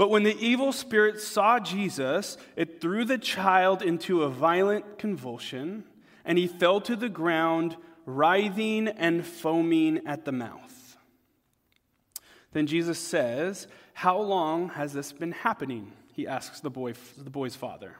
But 0.00 0.08
when 0.08 0.22
the 0.22 0.38
evil 0.38 0.72
spirit 0.72 1.20
saw 1.20 1.60
Jesus, 1.60 2.38
it 2.56 2.80
threw 2.80 3.04
the 3.04 3.18
child 3.18 3.82
into 3.82 4.22
a 4.22 4.30
violent 4.30 4.96
convulsion, 4.96 5.84
and 6.24 6.38
he 6.38 6.46
fell 6.46 6.80
to 6.80 6.96
the 6.96 7.10
ground, 7.10 7.76
writhing 8.06 8.88
and 8.88 9.26
foaming 9.26 10.00
at 10.06 10.24
the 10.24 10.32
mouth. 10.32 10.74
Then 12.52 12.66
Jesus 12.66 12.98
says, 12.98 13.66
How 13.94 14.20
long 14.20 14.70
has 14.70 14.92
this 14.92 15.12
been 15.12 15.32
happening? 15.32 15.92
He 16.12 16.26
asks 16.26 16.60
the, 16.60 16.70
boy, 16.70 16.94
the 17.16 17.30
boy's 17.30 17.56
father. 17.56 17.96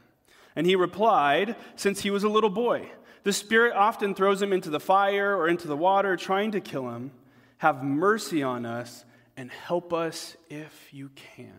And 0.56 0.66
he 0.66 0.76
replied, 0.76 1.56
Since 1.76 2.00
he 2.00 2.10
was 2.10 2.24
a 2.24 2.28
little 2.28 2.50
boy. 2.50 2.90
The 3.22 3.32
Spirit 3.32 3.74
often 3.74 4.14
throws 4.14 4.40
him 4.40 4.52
into 4.52 4.70
the 4.70 4.80
fire 4.80 5.36
or 5.36 5.48
into 5.48 5.68
the 5.68 5.76
water, 5.76 6.16
trying 6.16 6.52
to 6.52 6.60
kill 6.60 6.90
him. 6.90 7.12
Have 7.58 7.84
mercy 7.84 8.42
on 8.42 8.64
us 8.64 9.04
and 9.36 9.50
help 9.50 9.92
us 9.92 10.36
if 10.48 10.88
you 10.92 11.10
can. 11.14 11.52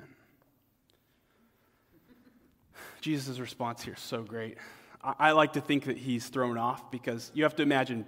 Jesus' 3.00 3.40
response 3.40 3.84
here 3.84 3.94
is 3.94 4.00
so 4.00 4.22
great. 4.24 4.58
I 5.04 5.32
like 5.32 5.54
to 5.54 5.62
think 5.62 5.86
that 5.86 5.98
he's 5.98 6.28
thrown 6.28 6.58
off 6.58 6.92
because 6.92 7.32
you 7.34 7.44
have 7.44 7.56
to 7.56 7.64
imagine 7.64 8.06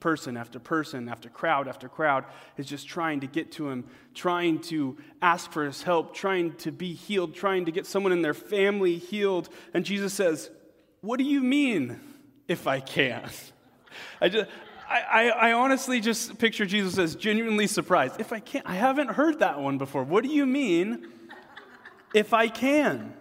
person 0.00 0.36
after 0.36 0.58
person 0.58 1.08
after 1.08 1.28
crowd 1.28 1.68
after 1.68 1.88
crowd 1.88 2.24
is 2.56 2.66
just 2.66 2.88
trying 2.88 3.20
to 3.20 3.26
get 3.26 3.52
to 3.52 3.68
him, 3.68 3.84
trying 4.14 4.60
to 4.60 4.96
ask 5.22 5.50
for 5.52 5.64
his 5.64 5.82
help, 5.82 6.14
trying 6.14 6.54
to 6.56 6.72
be 6.72 6.94
healed, 6.94 7.34
trying 7.34 7.64
to 7.66 7.72
get 7.72 7.86
someone 7.86 8.12
in 8.12 8.22
their 8.22 8.34
family 8.34 8.98
healed. 8.98 9.48
And 9.74 9.84
Jesus 9.84 10.12
says, 10.12 10.50
What 11.00 11.18
do 11.18 11.24
you 11.24 11.42
mean 11.42 12.00
if 12.48 12.66
I 12.66 12.80
can? 12.80 13.28
I 14.20 14.28
just. 14.28 14.50
I, 14.92 15.28
I, 15.28 15.52
honestly 15.52 16.00
just 16.00 16.36
picture 16.38 16.66
Jesus 16.66 16.98
as 16.98 17.14
genuinely 17.14 17.68
surprised. 17.68 18.18
If 18.18 18.32
I 18.32 18.40
can't, 18.40 18.66
I 18.68 18.74
haven't 18.74 19.12
heard 19.12 19.38
that 19.38 19.60
one 19.60 19.78
before. 19.78 20.02
What 20.02 20.24
do 20.24 20.30
you 20.30 20.46
mean 20.46 21.06
if 22.12 22.34
I 22.34 22.48
can? 22.48 23.14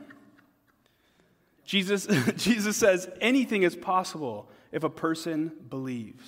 Jesus, 1.69 2.07
Jesus 2.35 2.77
says 2.77 3.07
anything 3.21 3.61
is 3.61 3.75
possible 3.75 4.49
if 4.71 4.83
a 4.83 4.89
person 4.89 5.51
believes. 5.69 6.27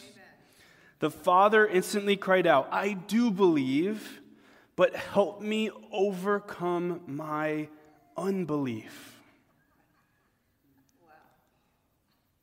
The 1.01 1.10
father 1.10 1.65
instantly 1.65 2.15
cried 2.15 2.46
out, 2.46 2.70
I 2.72 2.93
do 2.93 3.31
believe, 3.31 4.22
but 4.75 4.96
help 4.96 5.41
me 5.41 5.72
overcome 5.91 7.01
my 7.08 7.70
unbelief. 8.15 9.20
Wow. 11.01 11.10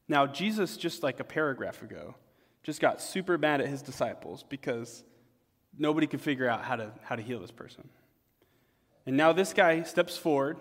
Now, 0.08 0.26
Jesus, 0.26 0.76
just 0.76 1.04
like 1.04 1.20
a 1.20 1.24
paragraph 1.24 1.82
ago, 1.82 2.16
just 2.64 2.80
got 2.80 3.00
super 3.00 3.38
mad 3.38 3.60
at 3.60 3.68
his 3.68 3.80
disciples 3.80 4.44
because 4.48 5.04
nobody 5.78 6.08
could 6.08 6.20
figure 6.20 6.48
out 6.48 6.64
how 6.64 6.74
to, 6.74 6.90
how 7.04 7.14
to 7.14 7.22
heal 7.22 7.38
this 7.38 7.52
person. 7.52 7.88
And 9.06 9.16
now 9.16 9.32
this 9.32 9.52
guy 9.52 9.84
steps 9.84 10.16
forward 10.16 10.56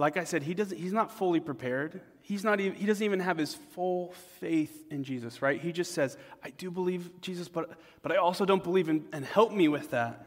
like 0.00 0.16
I 0.16 0.24
said, 0.24 0.42
he 0.42 0.54
doesn't, 0.54 0.78
he's 0.78 0.94
not 0.94 1.12
fully 1.12 1.40
prepared. 1.40 2.00
He's 2.22 2.42
not 2.42 2.58
even, 2.58 2.78
he 2.78 2.86
doesn't 2.86 3.04
even 3.04 3.20
have 3.20 3.36
his 3.36 3.54
full 3.54 4.14
faith 4.40 4.86
in 4.90 5.04
Jesus, 5.04 5.42
right? 5.42 5.60
He 5.60 5.72
just 5.72 5.92
says, 5.92 6.16
I 6.42 6.50
do 6.50 6.70
believe 6.70 7.20
Jesus, 7.20 7.48
but, 7.48 7.70
but 8.00 8.10
I 8.10 8.16
also 8.16 8.46
don't 8.46 8.64
believe 8.64 8.88
in, 8.88 9.04
and 9.12 9.26
help 9.26 9.52
me 9.52 9.68
with 9.68 9.90
that. 9.90 10.26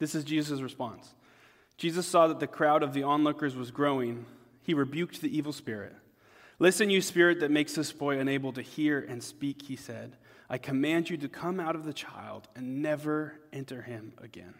This 0.00 0.16
is 0.16 0.24
Jesus' 0.24 0.60
response. 0.60 1.14
Jesus 1.76 2.08
saw 2.08 2.26
that 2.26 2.40
the 2.40 2.48
crowd 2.48 2.82
of 2.82 2.92
the 2.92 3.04
onlookers 3.04 3.54
was 3.54 3.70
growing. 3.70 4.26
He 4.62 4.74
rebuked 4.74 5.20
the 5.20 5.36
evil 5.36 5.52
spirit. 5.52 5.94
Listen, 6.58 6.90
you 6.90 7.00
spirit 7.00 7.38
that 7.38 7.52
makes 7.52 7.74
this 7.74 7.92
boy 7.92 8.18
unable 8.18 8.52
to 8.54 8.62
hear 8.62 8.98
and 8.98 9.22
speak, 9.22 9.62
he 9.62 9.76
said. 9.76 10.16
I 10.50 10.58
command 10.58 11.08
you 11.08 11.18
to 11.18 11.28
come 11.28 11.60
out 11.60 11.76
of 11.76 11.84
the 11.84 11.92
child 11.92 12.48
and 12.56 12.82
never 12.82 13.34
enter 13.52 13.82
him 13.82 14.12
again. 14.20 14.54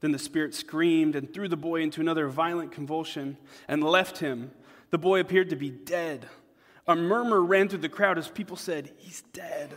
Then 0.00 0.12
the 0.12 0.18
spirit 0.18 0.54
screamed 0.54 1.14
and 1.14 1.32
threw 1.32 1.48
the 1.48 1.56
boy 1.56 1.82
into 1.82 2.00
another 2.00 2.28
violent 2.28 2.72
convulsion 2.72 3.36
and 3.68 3.84
left 3.84 4.18
him. 4.18 4.50
The 4.90 4.98
boy 4.98 5.20
appeared 5.20 5.50
to 5.50 5.56
be 5.56 5.70
dead. 5.70 6.28
A 6.86 6.96
murmur 6.96 7.42
ran 7.42 7.68
through 7.68 7.80
the 7.80 7.88
crowd 7.88 8.18
as 8.18 8.28
people 8.28 8.56
said, 8.56 8.90
He's 8.98 9.22
dead. 9.32 9.70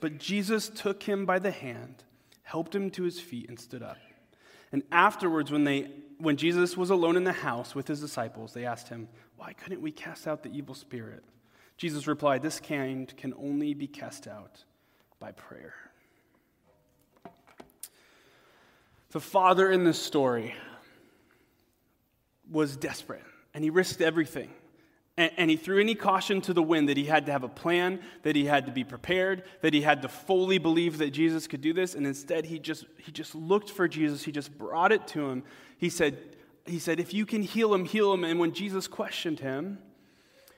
But 0.00 0.18
Jesus 0.18 0.68
took 0.68 1.02
him 1.02 1.26
by 1.26 1.38
the 1.38 1.50
hand, 1.50 2.04
helped 2.42 2.74
him 2.74 2.90
to 2.92 3.02
his 3.02 3.18
feet, 3.18 3.48
and 3.48 3.58
stood 3.58 3.82
up. 3.82 3.96
And 4.70 4.82
afterwards, 4.92 5.50
when, 5.50 5.64
they, 5.64 5.90
when 6.18 6.36
Jesus 6.36 6.76
was 6.76 6.90
alone 6.90 7.16
in 7.16 7.24
the 7.24 7.32
house 7.32 7.74
with 7.74 7.88
his 7.88 8.00
disciples, 8.00 8.52
they 8.52 8.66
asked 8.66 8.88
him, 8.88 9.08
Why 9.36 9.52
couldn't 9.54 9.80
we 9.80 9.90
cast 9.90 10.28
out 10.28 10.42
the 10.42 10.52
evil 10.52 10.74
spirit? 10.74 11.24
Jesus 11.76 12.06
replied, 12.06 12.42
This 12.42 12.60
kind 12.60 13.12
can 13.16 13.32
only 13.34 13.74
be 13.74 13.86
cast 13.86 14.28
out 14.28 14.64
by 15.18 15.32
prayer. 15.32 15.74
The 19.10 19.20
father 19.20 19.70
in 19.70 19.84
this 19.84 20.00
story 20.00 20.54
was 22.50 22.76
desperate 22.76 23.22
and 23.54 23.64
he 23.64 23.70
risked 23.70 24.00
everything. 24.00 24.50
And, 25.16 25.32
and, 25.36 25.50
he 25.50 25.56
threw 25.56 25.80
any 25.80 25.96
caution 25.96 26.40
to 26.42 26.54
the 26.54 26.62
wind 26.62 26.88
that 26.88 26.96
he 26.96 27.04
had 27.04 27.26
to 27.26 27.32
have 27.32 27.42
a 27.42 27.48
plan, 27.48 27.98
that 28.22 28.36
he 28.36 28.44
had 28.44 28.66
to 28.66 28.72
be 28.72 28.84
prepared, 28.84 29.42
that 29.62 29.74
he 29.74 29.80
had 29.80 30.02
to 30.02 30.08
fully 30.08 30.58
believe 30.58 30.98
that 30.98 31.10
Jesus 31.10 31.48
could 31.48 31.60
do 31.60 31.72
this. 31.72 31.96
And 31.96 32.06
instead, 32.06 32.44
he 32.44 32.60
just, 32.60 32.84
he 32.98 33.10
just 33.10 33.34
looked 33.34 33.68
for 33.68 33.88
Jesus. 33.88 34.22
He 34.22 34.30
just 34.30 34.56
brought 34.56 34.92
it 34.92 35.08
to 35.08 35.28
him. 35.28 35.42
He 35.76 35.90
said, 35.90 36.18
he 36.66 36.78
said, 36.78 37.00
If 37.00 37.12
you 37.12 37.26
can 37.26 37.42
heal 37.42 37.74
him, 37.74 37.84
heal 37.84 38.14
him. 38.14 38.22
And 38.22 38.38
when 38.38 38.52
Jesus 38.52 38.86
questioned 38.86 39.40
him, 39.40 39.78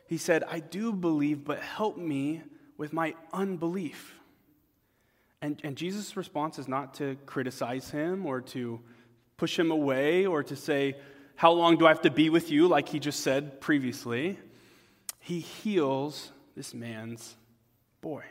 he 0.06 0.18
said, 0.18 0.44
I 0.46 0.60
do 0.60 0.92
believe, 0.92 1.42
but 1.42 1.60
help 1.60 1.96
me 1.96 2.42
with 2.76 2.92
my 2.92 3.14
unbelief. 3.32 4.19
And, 5.42 5.60
and 5.64 5.76
Jesus' 5.76 6.16
response 6.16 6.58
is 6.58 6.68
not 6.68 6.94
to 6.94 7.16
criticize 7.26 7.90
him 7.90 8.26
or 8.26 8.40
to 8.42 8.80
push 9.36 9.58
him 9.58 9.70
away 9.70 10.26
or 10.26 10.42
to 10.42 10.54
say, 10.54 10.96
How 11.36 11.52
long 11.52 11.78
do 11.78 11.86
I 11.86 11.88
have 11.88 12.02
to 12.02 12.10
be 12.10 12.28
with 12.28 12.50
you? 12.50 12.68
like 12.68 12.88
he 12.88 12.98
just 12.98 13.20
said 13.20 13.60
previously. 13.60 14.38
He 15.18 15.40
heals 15.40 16.32
this 16.56 16.74
man's 16.74 17.36
boy. 18.00 18.24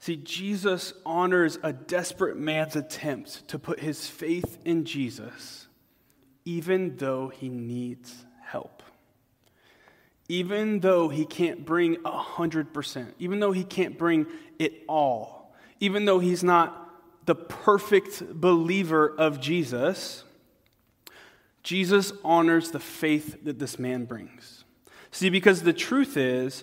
See, 0.00 0.16
Jesus 0.16 0.94
honors 1.04 1.58
a 1.62 1.72
desperate 1.72 2.36
man's 2.36 2.74
attempt 2.74 3.48
to 3.48 3.58
put 3.58 3.80
his 3.80 4.06
faith 4.06 4.58
in 4.64 4.86
Jesus, 4.86 5.68
even 6.44 6.96
though 6.96 7.28
he 7.28 7.50
needs 7.50 8.24
help 8.42 8.82
even 10.30 10.78
though 10.78 11.08
he 11.08 11.24
can't 11.24 11.66
bring 11.66 11.96
100%, 11.96 13.14
even 13.18 13.40
though 13.40 13.50
he 13.50 13.64
can't 13.64 13.98
bring 13.98 14.28
it 14.60 14.84
all, 14.88 15.52
even 15.80 16.04
though 16.04 16.20
he's 16.20 16.44
not 16.44 16.88
the 17.26 17.34
perfect 17.34 18.22
believer 18.40 19.12
of 19.18 19.40
Jesus, 19.40 20.22
Jesus 21.64 22.12
honors 22.24 22.70
the 22.70 22.78
faith 22.78 23.42
that 23.42 23.58
this 23.58 23.76
man 23.76 24.04
brings. 24.04 24.62
See, 25.10 25.30
because 25.30 25.64
the 25.64 25.72
truth 25.72 26.16
is, 26.16 26.62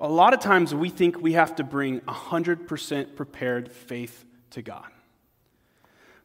a 0.00 0.08
lot 0.08 0.32
of 0.32 0.38
times 0.38 0.72
we 0.72 0.88
think 0.88 1.20
we 1.20 1.32
have 1.32 1.56
to 1.56 1.64
bring 1.64 2.02
100% 2.02 3.16
prepared 3.16 3.72
faith 3.72 4.24
to 4.50 4.62
God. 4.62 4.86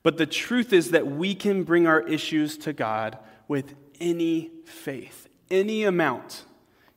But 0.03 0.17
the 0.17 0.27
truth 0.27 0.71
is 0.73 0.91
that 0.91 1.07
we 1.07 1.33
can 1.33 1.63
bring 1.63 1.87
our 1.87 2.01
issues 2.01 2.55
to 2.59 2.71
God 2.71 3.17
with 3.47 3.73
any 3.99 4.51
faith, 4.65 5.27
any 5.49 5.83
amount 5.83 6.43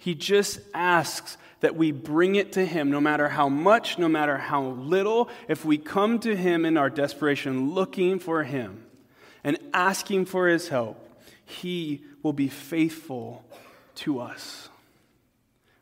he 0.00 0.14
just 0.14 0.60
asks 0.72 1.36
that 1.60 1.76
we 1.76 1.92
bring 1.92 2.34
it 2.34 2.52
to 2.52 2.64
Him, 2.64 2.90
no 2.90 3.02
matter 3.02 3.28
how 3.28 3.50
much, 3.50 3.98
no 3.98 4.08
matter 4.08 4.38
how 4.38 4.62
little. 4.62 5.28
If 5.46 5.62
we 5.62 5.76
come 5.76 6.18
to 6.20 6.34
Him 6.34 6.64
in 6.64 6.78
our 6.78 6.88
desperation, 6.88 7.74
looking 7.74 8.18
for 8.18 8.42
Him 8.42 8.82
and 9.44 9.58
asking 9.74 10.24
for 10.24 10.48
His 10.48 10.68
help, 10.68 11.06
He 11.44 12.02
will 12.22 12.32
be 12.32 12.48
faithful 12.48 13.44
to 13.96 14.20
us. 14.20 14.70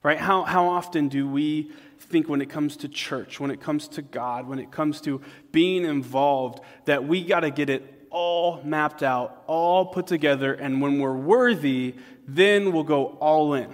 Right? 0.03 0.19
How, 0.19 0.43
how 0.43 0.67
often 0.67 1.07
do 1.07 1.29
we 1.29 1.71
think 2.01 2.29
when 2.29 2.43
it 2.43 2.51
comes 2.51 2.79
to 2.79 2.89
church, 2.89 3.39
when 3.39 3.53
it 3.53 3.61
comes 3.61 3.87
to 3.87 4.03
God, 4.03 4.49
when 4.49 4.59
it 4.59 4.73
comes 4.73 5.01
to 5.03 5.21
being 5.53 5.85
involved, 5.85 6.59
that 6.87 7.07
we 7.07 7.23
got 7.23 7.41
to 7.41 7.53
get 7.53 7.71
it 7.71 8.09
all 8.11 8.61
mapped 8.65 9.05
out, 9.05 9.45
all 9.47 9.87
put 9.87 10.09
together, 10.09 10.55
and 10.55 10.81
when 10.81 10.99
we're 10.99 11.17
worthy, 11.17 11.95
then 12.27 12.73
we'll 12.73 12.83
go 12.83 13.17
all 13.21 13.55
in? 13.55 13.73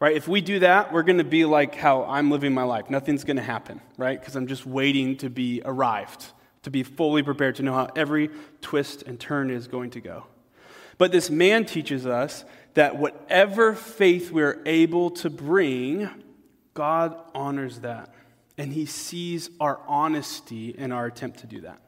Right? 0.00 0.16
If 0.16 0.28
we 0.28 0.40
do 0.40 0.60
that, 0.60 0.92
we're 0.92 1.02
going 1.02 1.18
to 1.18 1.24
be 1.24 1.44
like 1.44 1.74
how 1.74 2.04
I'm 2.04 2.30
living 2.30 2.54
my 2.54 2.62
life. 2.62 2.90
Nothing's 2.90 3.24
going 3.24 3.36
to 3.36 3.42
happen, 3.42 3.80
right? 3.96 4.18
Because 4.18 4.36
I'm 4.36 4.46
just 4.46 4.66
waiting 4.66 5.16
to 5.18 5.30
be 5.30 5.62
arrived, 5.64 6.26
to 6.62 6.70
be 6.70 6.82
fully 6.82 7.22
prepared 7.22 7.56
to 7.56 7.62
know 7.62 7.74
how 7.74 7.88
every 7.96 8.30
twist 8.60 9.02
and 9.02 9.18
turn 9.18 9.50
is 9.50 9.66
going 9.66 9.90
to 9.90 10.00
go. 10.00 10.26
But 10.98 11.12
this 11.12 11.30
man 11.30 11.64
teaches 11.64 12.06
us 12.06 12.44
that 12.74 12.96
whatever 12.96 13.74
faith 13.74 14.30
we're 14.30 14.60
able 14.66 15.10
to 15.10 15.30
bring, 15.30 16.08
God 16.74 17.16
honors 17.34 17.80
that. 17.80 18.12
And 18.56 18.72
he 18.72 18.86
sees 18.86 19.50
our 19.60 19.80
honesty 19.86 20.70
in 20.70 20.90
our 20.90 21.06
attempt 21.06 21.40
to 21.40 21.46
do 21.46 21.60
that. 21.62 21.80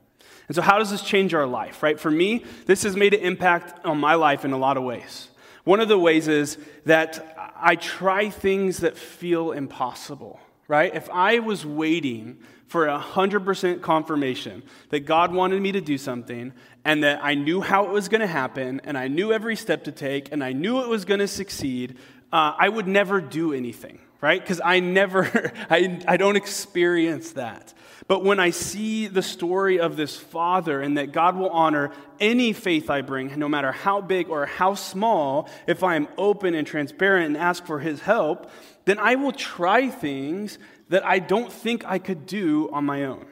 And 0.47 0.55
so, 0.55 0.63
how 0.63 0.79
does 0.79 0.91
this 0.91 1.03
change 1.03 1.35
our 1.35 1.47
life, 1.47 1.83
right? 1.83 1.99
For 1.99 2.11
me, 2.11 2.45
this 2.67 2.83
has 2.83 2.97
made 2.97 3.15
an 3.15 3.21
impact 3.21 3.85
on 3.85 3.99
my 3.99 4.15
life 4.15 4.45
in 4.45 4.53
a 4.53 4.59
lot 4.59 4.77
of 4.77 4.83
ways. 4.83 5.29
One 5.65 5.81
of 5.81 5.89
the 5.89 5.99
ways 5.99 6.29
is 6.29 6.59
that 6.87 7.53
I 7.57 7.77
try 7.77 8.31
things 8.31 8.79
that 8.79 8.97
feel 8.97 9.53
impossible, 9.53 10.41
right? 10.69 10.95
If 10.95 11.11
I 11.11 11.41
was 11.41 11.67
waiting 11.67 12.39
for 12.67 12.87
a 12.87 12.99
100% 12.99 13.83
confirmation 13.83 14.63
that 14.91 15.01
God 15.01 15.33
wanted 15.33 15.61
me 15.61 15.73
to 15.73 15.81
do 15.81 15.99
something 15.99 16.53
and 16.85 17.03
that 17.03 17.19
I 17.23 17.35
knew 17.35 17.61
how 17.61 17.85
it 17.87 17.91
was 17.91 18.09
going 18.09 18.21
to 18.21 18.27
happen 18.27 18.81
and 18.85 18.97
I 18.97 19.09
knew 19.09 19.33
every 19.33 19.57
step 19.57 19.85
to 19.85 19.93
take 19.93 20.31
and 20.33 20.43
I 20.43 20.53
knew 20.53 20.81
it 20.81 20.89
was 20.89 21.05
going 21.05 21.21
to 21.21 21.29
succeed, 21.29 21.97
uh, 22.33 22.55
I 22.57 22.69
would 22.69 22.87
never 22.87 23.21
do 23.21 23.53
anything, 23.53 23.99
right? 24.21 24.41
Because 24.41 24.61
I 24.65 24.81
never, 24.81 25.53
I, 25.71 26.01
I 26.07 26.17
don't 26.17 26.37
experience 26.37 27.33
that. 27.33 27.75
But 28.09 28.25
when 28.25 28.41
I 28.41 28.51
see 28.51 29.07
the 29.07 29.23
story 29.23 29.79
of 29.79 29.97
this 29.97 30.17
father 30.17 30.81
and 30.81 30.99
that 30.99 31.13
God 31.13 31.37
will 31.37 31.51
honor 31.51 31.93
any 32.19 32.53
faith 32.53 32.91
I 32.91 33.03
bring, 33.03 33.39
no 33.39 33.49
matter 33.49 33.71
how 33.71 34.01
big 34.01 34.29
or 34.29 34.47
how 34.47 34.75
small, 34.75 35.49
if 35.69 35.85
I 35.85 35.95
am 35.95 36.09
open 36.19 36.57
and 36.57 36.67
transparent 36.67 37.27
and 37.27 37.37
ask 37.37 37.65
for 37.65 37.79
his 37.79 38.01
help, 38.01 38.51
then 38.85 38.99
I 38.99 39.15
will 39.15 39.31
try 39.31 39.91
things 39.91 40.59
that 40.89 41.07
I 41.07 41.21
don't 41.21 41.53
think 41.53 41.85
I 41.85 41.99
could 42.01 42.27
do 42.27 42.69
on 42.73 42.85
my 42.85 43.05
own. 43.05 43.27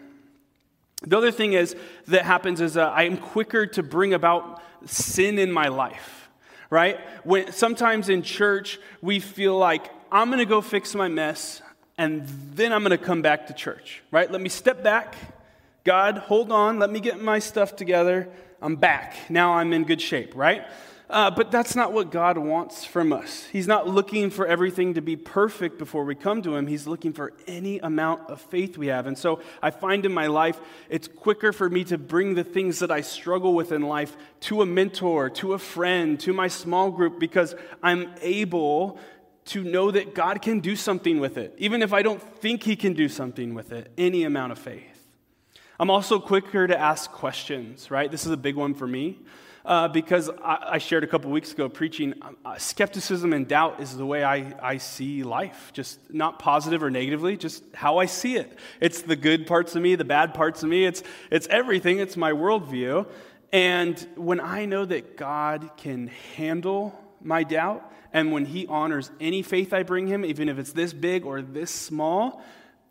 The 1.03 1.17
other 1.17 1.33
thing 1.33 1.55
is 1.55 1.75
that 2.07 2.25
happens 2.25 2.61
is 2.61 2.77
uh, 2.77 2.89
I 2.89 3.03
am 3.05 3.17
quicker 3.17 3.67
to 3.67 3.83
bring 3.83 4.15
about 4.15 4.63
sin 4.87 5.41
in 5.41 5.51
my 5.51 5.69
life, 5.69 6.29
right? 6.71 7.01
When 7.25 7.51
sometimes 7.53 8.09
in 8.09 8.23
church 8.23 8.79
we 9.03 9.19
feel 9.19 9.59
like 9.59 9.91
I'm 10.11 10.29
going 10.29 10.39
to 10.39 10.47
go 10.47 10.61
fix 10.61 10.95
my 10.95 11.09
mess 11.09 11.61
and 11.99 12.27
then 12.55 12.73
I'm 12.73 12.83
going 12.83 12.97
to 12.97 13.05
come 13.05 13.23
back 13.23 13.49
to 13.49 13.53
church, 13.53 14.03
right? 14.11 14.31
Let 14.31 14.41
me 14.41 14.49
step 14.49 14.83
back. 14.83 15.17
God, 15.85 16.19
hold 16.19 16.51
on. 16.53 16.79
Let 16.79 16.91
me 16.91 17.01
get 17.01 17.21
my 17.21 17.39
stuff 17.41 17.77
together. 17.77 18.29
I'm 18.63 18.77
back. 18.77 19.17
Now 19.29 19.55
I'm 19.55 19.73
in 19.73 19.85
good 19.85 20.01
shape, 20.01 20.35
right? 20.35 20.65
Uh, 21.11 21.31
but 21.31 21.51
that's 21.51 21.75
not 21.75 21.93
what 21.93 22.11
God 22.11 22.37
wants 22.37 22.85
from 22.85 23.13
us. 23.15 23.47
He's 23.47 23.67
not 23.67 23.89
looking 23.89 24.29
for 24.29 24.47
everything 24.47 24.95
to 24.95 25.01
be 25.01 25.17
perfect 25.17 25.79
before 25.79 26.05
we 26.05 26.15
come 26.15 26.43
to 26.43 26.55
Him. 26.55 26.67
He's 26.67 26.87
looking 26.87 27.15
for 27.15 27.33
any 27.47 27.79
amount 27.79 28.29
of 28.29 28.43
faith 28.43 28.77
we 28.77 28.89
have. 28.89 29.07
And 29.07 29.17
so 29.17 29.41
I 29.63 29.71
find 29.71 30.05
in 30.05 30.13
my 30.13 30.27
life, 30.27 30.61
it's 30.91 31.09
quicker 31.09 31.53
for 31.53 31.71
me 31.71 31.85
to 31.85 31.97
bring 31.97 32.35
the 32.35 32.45
things 32.45 32.81
that 32.81 32.91
I 32.91 33.01
struggle 33.01 33.55
with 33.55 33.73
in 33.73 33.83
life 33.83 34.17
to 34.41 34.61
a 34.61 34.67
mentor, 34.67 35.31
to 35.31 35.55
a 35.55 35.59
friend, 35.59 36.21
to 36.21 36.35
my 36.35 36.49
small 36.49 36.91
group, 36.91 37.19
because 37.19 37.55
I'm 37.83 38.13
able 38.21 38.99
to 39.49 39.65
know 39.65 39.91
that 39.91 40.15
God 40.15 40.43
can 40.43 40.61
do 40.61 40.77
something 40.77 41.21
with 41.21 41.39
it, 41.39 41.55
even 41.59 41.83
if 41.83 41.93
I 41.93 42.03
don't 42.03 42.23
think 42.41 42.63
He 42.63 42.77
can 42.77 42.93
do 42.93 43.09
something 43.09 43.55
with 43.55 43.73
it, 43.73 43.91
any 43.99 44.25
amount 44.25 44.53
of 44.53 44.59
faith. 44.59 45.07
I'm 45.81 45.91
also 45.91 46.19
quicker 46.19 46.67
to 46.67 46.79
ask 46.79 47.11
questions, 47.11 47.91
right? 47.91 48.11
This 48.11 48.27
is 48.27 48.33
a 48.33 48.37
big 48.37 48.57
one 48.57 48.75
for 48.75 48.87
me. 48.87 49.19
Uh, 49.65 49.87
because 49.87 50.31
I, 50.43 50.59
I, 50.71 50.79
shared 50.79 51.05
a 51.05 51.07
couple 51.07 51.31
weeks 51.31 51.53
ago 51.53 51.69
preaching 51.69 52.15
uh, 52.43 52.57
skepticism 52.57 53.35
and 53.35 53.47
doubt 53.47 53.81
is 53.81 53.95
the 53.95 54.07
way 54.07 54.25
I, 54.25 54.55
I 54.63 54.79
see 54.79 55.25
life, 55.25 55.73
just 55.75 55.99
not 56.11 56.39
positive 56.39 56.83
or 56.83 56.91
negatively, 56.91 57.37
just 57.37 57.63
how 57.75 57.99
I 57.99 58.07
see 58.07 58.37
it. 58.37 58.59
It's 58.81 59.03
the 59.03 59.17
good 59.17 59.47
parts 59.47 59.77
of 59.77 59.83
me, 59.83 59.95
the 59.95 60.07
bad 60.07 60.33
parts 60.33 60.63
of 60.63 60.71
me, 60.71 60.87
it's, 60.87 61.03
it's 61.31 61.47
everything, 61.49 61.99
it's 61.99 62.17
my 62.17 62.33
worldview. 62.33 63.07
And 63.53 63.99
when 64.15 64.41
I 64.41 64.65
know 64.65 64.87
that 64.87 65.19
God 65.19 65.71
can 65.77 66.07
handle 66.37 66.99
my 67.21 67.43
doubt, 67.43 67.93
and 68.13 68.33
when 68.33 68.47
He 68.47 68.67
honors 68.67 69.11
any 69.21 69.43
faith 69.43 69.73
I 69.73 69.83
bring 69.83 70.07
Him, 70.07 70.25
even 70.25 70.49
if 70.49 70.59
it's 70.59 70.73
this 70.73 70.93
big 70.93 71.25
or 71.25 71.43
this 71.43 71.71
small, 71.71 72.43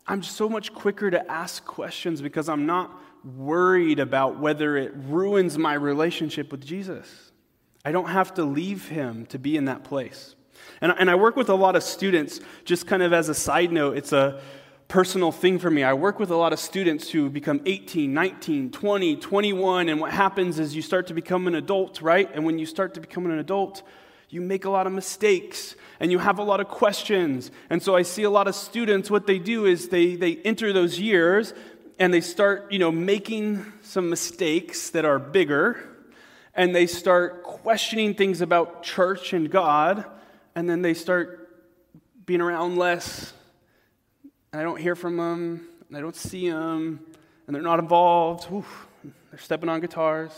I'm 0.06 0.22
so 0.22 0.48
much 0.48 0.72
quicker 0.72 1.10
to 1.10 1.30
ask 1.30 1.64
questions 1.64 2.22
because 2.22 2.48
I'm 2.48 2.66
not 2.66 2.98
worried 3.24 3.98
about 3.98 4.38
whether 4.38 4.76
it 4.76 4.92
ruins 4.94 5.58
my 5.58 5.74
relationship 5.74 6.50
with 6.50 6.64
Jesus. 6.64 7.32
I 7.84 7.92
don't 7.92 8.08
have 8.08 8.34
to 8.34 8.44
leave 8.44 8.88
Him 8.88 9.26
to 9.26 9.38
be 9.38 9.56
in 9.56 9.66
that 9.66 9.84
place. 9.84 10.34
And, 10.80 10.94
and 10.98 11.10
I 11.10 11.14
work 11.14 11.36
with 11.36 11.48
a 11.48 11.54
lot 11.54 11.76
of 11.76 11.82
students, 11.82 12.40
just 12.64 12.86
kind 12.86 13.02
of 13.02 13.12
as 13.12 13.28
a 13.28 13.34
side 13.34 13.72
note, 13.72 13.96
it's 13.96 14.12
a 14.12 14.40
personal 14.88 15.30
thing 15.30 15.58
for 15.58 15.70
me. 15.70 15.82
I 15.82 15.92
work 15.92 16.18
with 16.18 16.30
a 16.30 16.36
lot 16.36 16.52
of 16.52 16.58
students 16.58 17.10
who 17.10 17.28
become 17.28 17.60
18, 17.66 18.12
19, 18.12 18.70
20, 18.70 19.16
21, 19.16 19.88
and 19.90 20.00
what 20.00 20.12
happens 20.12 20.58
is 20.58 20.74
you 20.74 20.82
start 20.82 21.06
to 21.08 21.14
become 21.14 21.46
an 21.46 21.54
adult, 21.54 22.00
right? 22.00 22.28
And 22.32 22.44
when 22.44 22.58
you 22.58 22.64
start 22.64 22.94
to 22.94 23.00
become 23.00 23.26
an 23.26 23.38
adult, 23.38 23.82
you 24.30 24.40
make 24.40 24.64
a 24.64 24.70
lot 24.70 24.86
of 24.86 24.92
mistakes 24.92 25.74
and 26.00 26.12
you 26.12 26.18
have 26.18 26.38
a 26.38 26.42
lot 26.42 26.60
of 26.60 26.68
questions. 26.68 27.50
And 27.70 27.82
so 27.82 27.96
I 27.96 28.02
see 28.02 28.24
a 28.24 28.30
lot 28.30 28.46
of 28.46 28.54
students, 28.54 29.10
what 29.10 29.26
they 29.26 29.38
do 29.38 29.64
is 29.64 29.88
they, 29.88 30.16
they 30.16 30.36
enter 30.36 30.72
those 30.72 30.98
years 30.98 31.54
and 31.98 32.12
they 32.12 32.20
start, 32.20 32.70
you 32.70 32.78
know, 32.78 32.92
making 32.92 33.64
some 33.82 34.10
mistakes 34.10 34.90
that 34.90 35.04
are 35.04 35.18
bigger 35.18 35.82
and 36.54 36.74
they 36.74 36.86
start 36.86 37.42
questioning 37.42 38.14
things 38.14 38.40
about 38.40 38.82
church 38.82 39.32
and 39.32 39.50
God 39.50 40.04
and 40.54 40.68
then 40.68 40.82
they 40.82 40.94
start 40.94 41.48
being 42.26 42.40
around 42.40 42.76
less 42.76 43.32
and 44.52 44.60
I 44.60 44.64
don't 44.64 44.80
hear 44.80 44.94
from 44.94 45.16
them 45.16 45.68
and 45.88 45.96
I 45.96 46.00
don't 46.00 46.16
see 46.16 46.50
them 46.50 47.00
and 47.46 47.54
they're 47.54 47.62
not 47.62 47.78
involved. 47.78 48.52
Oof, 48.52 48.86
they're 49.30 49.40
stepping 49.40 49.70
on 49.70 49.80
guitars. 49.80 50.32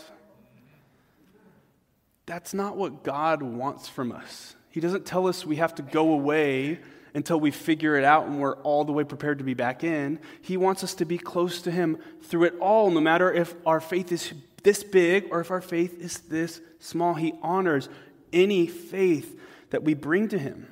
That's 2.31 2.53
not 2.53 2.77
what 2.77 3.03
God 3.03 3.43
wants 3.43 3.89
from 3.89 4.13
us. 4.13 4.55
He 4.69 4.79
doesn't 4.79 5.05
tell 5.05 5.27
us 5.27 5.45
we 5.45 5.57
have 5.57 5.75
to 5.75 5.81
go 5.81 6.13
away 6.13 6.79
until 7.13 7.37
we 7.37 7.51
figure 7.51 7.97
it 7.97 8.05
out 8.05 8.25
and 8.25 8.39
we're 8.39 8.55
all 8.59 8.85
the 8.85 8.93
way 8.93 9.03
prepared 9.03 9.39
to 9.39 9.43
be 9.43 9.53
back 9.53 9.83
in. 9.83 10.17
He 10.41 10.55
wants 10.55 10.81
us 10.81 10.95
to 10.95 11.03
be 11.03 11.17
close 11.17 11.61
to 11.63 11.71
Him 11.71 11.97
through 12.23 12.45
it 12.45 12.57
all, 12.61 12.89
no 12.89 13.01
matter 13.01 13.33
if 13.33 13.53
our 13.65 13.81
faith 13.81 14.13
is 14.13 14.31
this 14.63 14.81
big 14.81 15.27
or 15.29 15.41
if 15.41 15.51
our 15.51 15.59
faith 15.59 15.99
is 15.99 16.19
this 16.19 16.61
small. 16.79 17.15
He 17.15 17.33
honors 17.41 17.89
any 18.31 18.65
faith 18.65 19.37
that 19.71 19.83
we 19.83 19.93
bring 19.93 20.29
to 20.29 20.39
Him. 20.39 20.67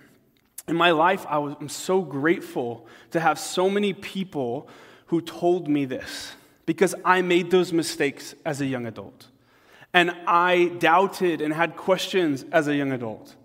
In 0.66 0.78
my 0.78 0.92
life, 0.92 1.26
I 1.28 1.40
was, 1.40 1.58
I'm 1.60 1.68
so 1.68 2.02
grateful 2.02 2.88
to 3.12 3.20
have 3.20 3.38
so 3.38 3.70
many 3.70 3.92
people 3.92 4.70
who 5.08 5.20
told 5.20 5.68
me 5.68 5.84
this 5.84 6.32
because 6.66 6.96
I 7.04 7.22
made 7.22 7.52
those 7.52 7.74
mistakes 7.74 8.34
as 8.46 8.62
a 8.62 8.66
young 8.66 8.86
adult. 8.86 9.28
And 9.94 10.12
I 10.28 10.66
doubted 10.80 11.42
and 11.42 11.54
had 11.54 11.76
questions 11.76 12.46
as 12.52 12.68
a 12.68 12.76
young 12.76 12.92
adult. 12.92 13.36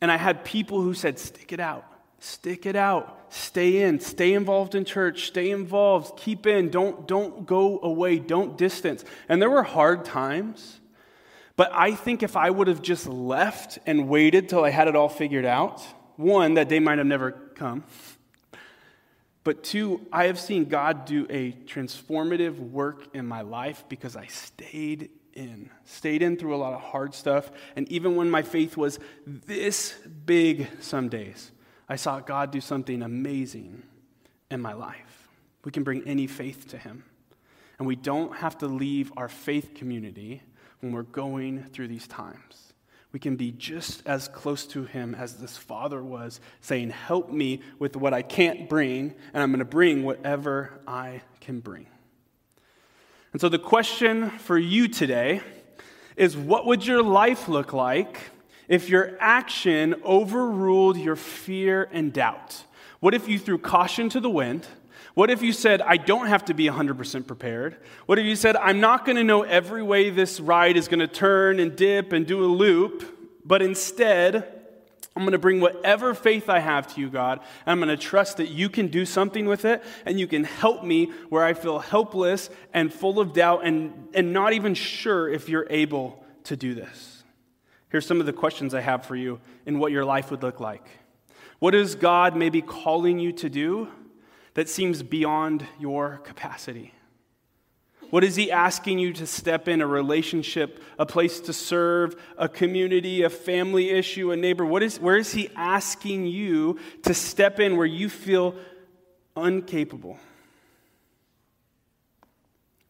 And 0.00 0.12
I 0.12 0.16
had 0.16 0.44
people 0.44 0.80
who 0.82 0.94
said, 0.94 1.18
stick 1.18 1.52
it 1.52 1.60
out, 1.60 1.84
stick 2.20 2.66
it 2.66 2.76
out, 2.76 3.18
stay 3.30 3.82
in, 3.82 4.00
stay 4.00 4.34
involved 4.34 4.74
in 4.74 4.84
church, 4.84 5.26
stay 5.26 5.50
involved, 5.50 6.18
keep 6.18 6.46
in, 6.46 6.70
don't, 6.70 7.08
don't 7.08 7.46
go 7.46 7.80
away, 7.82 8.18
don't 8.18 8.56
distance. 8.56 9.04
And 9.28 9.40
there 9.40 9.50
were 9.50 9.62
hard 9.62 10.04
times. 10.04 10.80
But 11.56 11.72
I 11.72 11.94
think 11.94 12.22
if 12.22 12.36
I 12.36 12.50
would 12.50 12.68
have 12.68 12.82
just 12.82 13.08
left 13.08 13.78
and 13.86 14.08
waited 14.08 14.48
till 14.48 14.64
I 14.64 14.70
had 14.70 14.86
it 14.86 14.94
all 14.94 15.08
figured 15.08 15.44
out, 15.44 15.82
one, 16.16 16.54
that 16.54 16.68
day 16.68 16.78
might 16.78 16.98
have 16.98 17.06
never 17.06 17.32
come. 17.32 17.82
But 19.42 19.64
two, 19.64 20.06
I 20.12 20.26
have 20.26 20.38
seen 20.38 20.66
God 20.66 21.06
do 21.06 21.26
a 21.30 21.52
transformative 21.52 22.58
work 22.58 23.08
in 23.14 23.26
my 23.26 23.40
life 23.40 23.84
because 23.88 24.14
I 24.14 24.26
stayed 24.26 25.10
in, 25.38 25.70
stayed 25.84 26.20
in 26.20 26.36
through 26.36 26.54
a 26.54 26.58
lot 26.58 26.74
of 26.74 26.80
hard 26.80 27.14
stuff. 27.14 27.50
And 27.76 27.88
even 27.90 28.16
when 28.16 28.28
my 28.28 28.42
faith 28.42 28.76
was 28.76 28.98
this 29.26 29.94
big 30.26 30.68
some 30.80 31.08
days, 31.08 31.52
I 31.88 31.96
saw 31.96 32.20
God 32.20 32.50
do 32.50 32.60
something 32.60 33.02
amazing 33.02 33.82
in 34.50 34.60
my 34.60 34.74
life. 34.74 35.28
We 35.64 35.72
can 35.72 35.84
bring 35.84 36.06
any 36.06 36.26
faith 36.26 36.68
to 36.68 36.78
Him. 36.78 37.04
And 37.78 37.86
we 37.86 37.96
don't 37.96 38.36
have 38.36 38.58
to 38.58 38.66
leave 38.66 39.12
our 39.16 39.28
faith 39.28 39.74
community 39.74 40.42
when 40.80 40.92
we're 40.92 41.02
going 41.02 41.64
through 41.64 41.88
these 41.88 42.08
times. 42.08 42.72
We 43.12 43.20
can 43.20 43.36
be 43.36 43.52
just 43.52 44.06
as 44.06 44.28
close 44.28 44.66
to 44.66 44.84
Him 44.84 45.14
as 45.14 45.36
this 45.36 45.56
father 45.56 46.02
was, 46.02 46.40
saying, 46.60 46.90
Help 46.90 47.30
me 47.30 47.62
with 47.78 47.96
what 47.96 48.12
I 48.12 48.22
can't 48.22 48.68
bring, 48.68 49.14
and 49.32 49.42
I'm 49.42 49.50
going 49.50 49.60
to 49.60 49.64
bring 49.64 50.02
whatever 50.02 50.80
I 50.86 51.22
can 51.40 51.60
bring. 51.60 51.86
And 53.32 53.40
so 53.40 53.48
the 53.48 53.58
question 53.58 54.30
for 54.30 54.58
you 54.58 54.88
today 54.88 55.42
is 56.16 56.36
what 56.36 56.66
would 56.66 56.86
your 56.86 57.02
life 57.02 57.48
look 57.48 57.72
like 57.72 58.18
if 58.68 58.88
your 58.88 59.16
action 59.20 59.94
overruled 60.04 60.96
your 60.96 61.16
fear 61.16 61.88
and 61.92 62.12
doubt? 62.12 62.64
What 63.00 63.14
if 63.14 63.28
you 63.28 63.38
threw 63.38 63.58
caution 63.58 64.08
to 64.10 64.20
the 64.20 64.30
wind? 64.30 64.66
What 65.14 65.30
if 65.30 65.42
you 65.42 65.52
said, 65.52 65.82
I 65.82 65.96
don't 65.96 66.28
have 66.28 66.44
to 66.46 66.54
be 66.54 66.66
100% 66.66 67.26
prepared? 67.26 67.76
What 68.06 68.18
if 68.18 68.24
you 68.24 68.36
said, 68.36 68.56
I'm 68.56 68.80
not 68.80 69.04
going 69.04 69.16
to 69.16 69.24
know 69.24 69.42
every 69.42 69.82
way 69.82 70.10
this 70.10 70.40
ride 70.40 70.76
is 70.76 70.88
going 70.88 71.00
to 71.00 71.08
turn 71.08 71.60
and 71.60 71.74
dip 71.76 72.12
and 72.12 72.26
do 72.26 72.44
a 72.44 72.46
loop, 72.46 73.42
but 73.44 73.60
instead, 73.60 74.57
I'm 75.18 75.24
going 75.24 75.32
to 75.32 75.38
bring 75.38 75.58
whatever 75.58 76.14
faith 76.14 76.48
I 76.48 76.60
have 76.60 76.94
to 76.94 77.00
you, 77.00 77.10
God, 77.10 77.40
I'm 77.66 77.80
going 77.80 77.88
to 77.88 77.96
trust 77.96 78.36
that 78.36 78.50
you 78.50 78.68
can 78.68 78.86
do 78.86 79.04
something 79.04 79.46
with 79.46 79.64
it 79.64 79.82
and 80.06 80.20
you 80.20 80.28
can 80.28 80.44
help 80.44 80.84
me 80.84 81.06
where 81.28 81.42
I 81.42 81.54
feel 81.54 81.80
helpless 81.80 82.50
and 82.72 82.94
full 82.94 83.18
of 83.18 83.32
doubt 83.32 83.66
and, 83.66 84.06
and 84.14 84.32
not 84.32 84.52
even 84.52 84.74
sure 84.74 85.28
if 85.28 85.48
you're 85.48 85.66
able 85.70 86.24
to 86.44 86.56
do 86.56 86.72
this. 86.72 87.24
Here's 87.88 88.06
some 88.06 88.20
of 88.20 88.26
the 88.26 88.32
questions 88.32 88.74
I 88.74 88.80
have 88.80 89.06
for 89.06 89.16
you 89.16 89.40
in 89.66 89.80
what 89.80 89.90
your 89.90 90.04
life 90.04 90.30
would 90.30 90.44
look 90.44 90.60
like. 90.60 90.86
What 91.58 91.74
is 91.74 91.96
God 91.96 92.36
maybe 92.36 92.62
calling 92.62 93.18
you 93.18 93.32
to 93.32 93.50
do 93.50 93.88
that 94.54 94.68
seems 94.68 95.02
beyond 95.02 95.66
your 95.80 96.18
capacity? 96.18 96.92
What 98.10 98.24
is 98.24 98.36
he 98.36 98.50
asking 98.50 98.98
you 98.98 99.12
to 99.14 99.26
step 99.26 99.68
in? 99.68 99.80
A 99.80 99.86
relationship, 99.86 100.82
a 100.98 101.04
place 101.04 101.40
to 101.40 101.52
serve, 101.52 102.16
a 102.36 102.48
community, 102.48 103.22
a 103.22 103.30
family 103.30 103.90
issue, 103.90 104.30
a 104.30 104.36
neighbor? 104.36 104.64
What 104.64 104.82
is, 104.82 104.98
where 104.98 105.16
is 105.16 105.32
he 105.32 105.50
asking 105.56 106.26
you 106.26 106.78
to 107.02 107.12
step 107.12 107.60
in 107.60 107.76
where 107.76 107.86
you 107.86 108.08
feel 108.08 108.54
uncapable. 109.38 110.18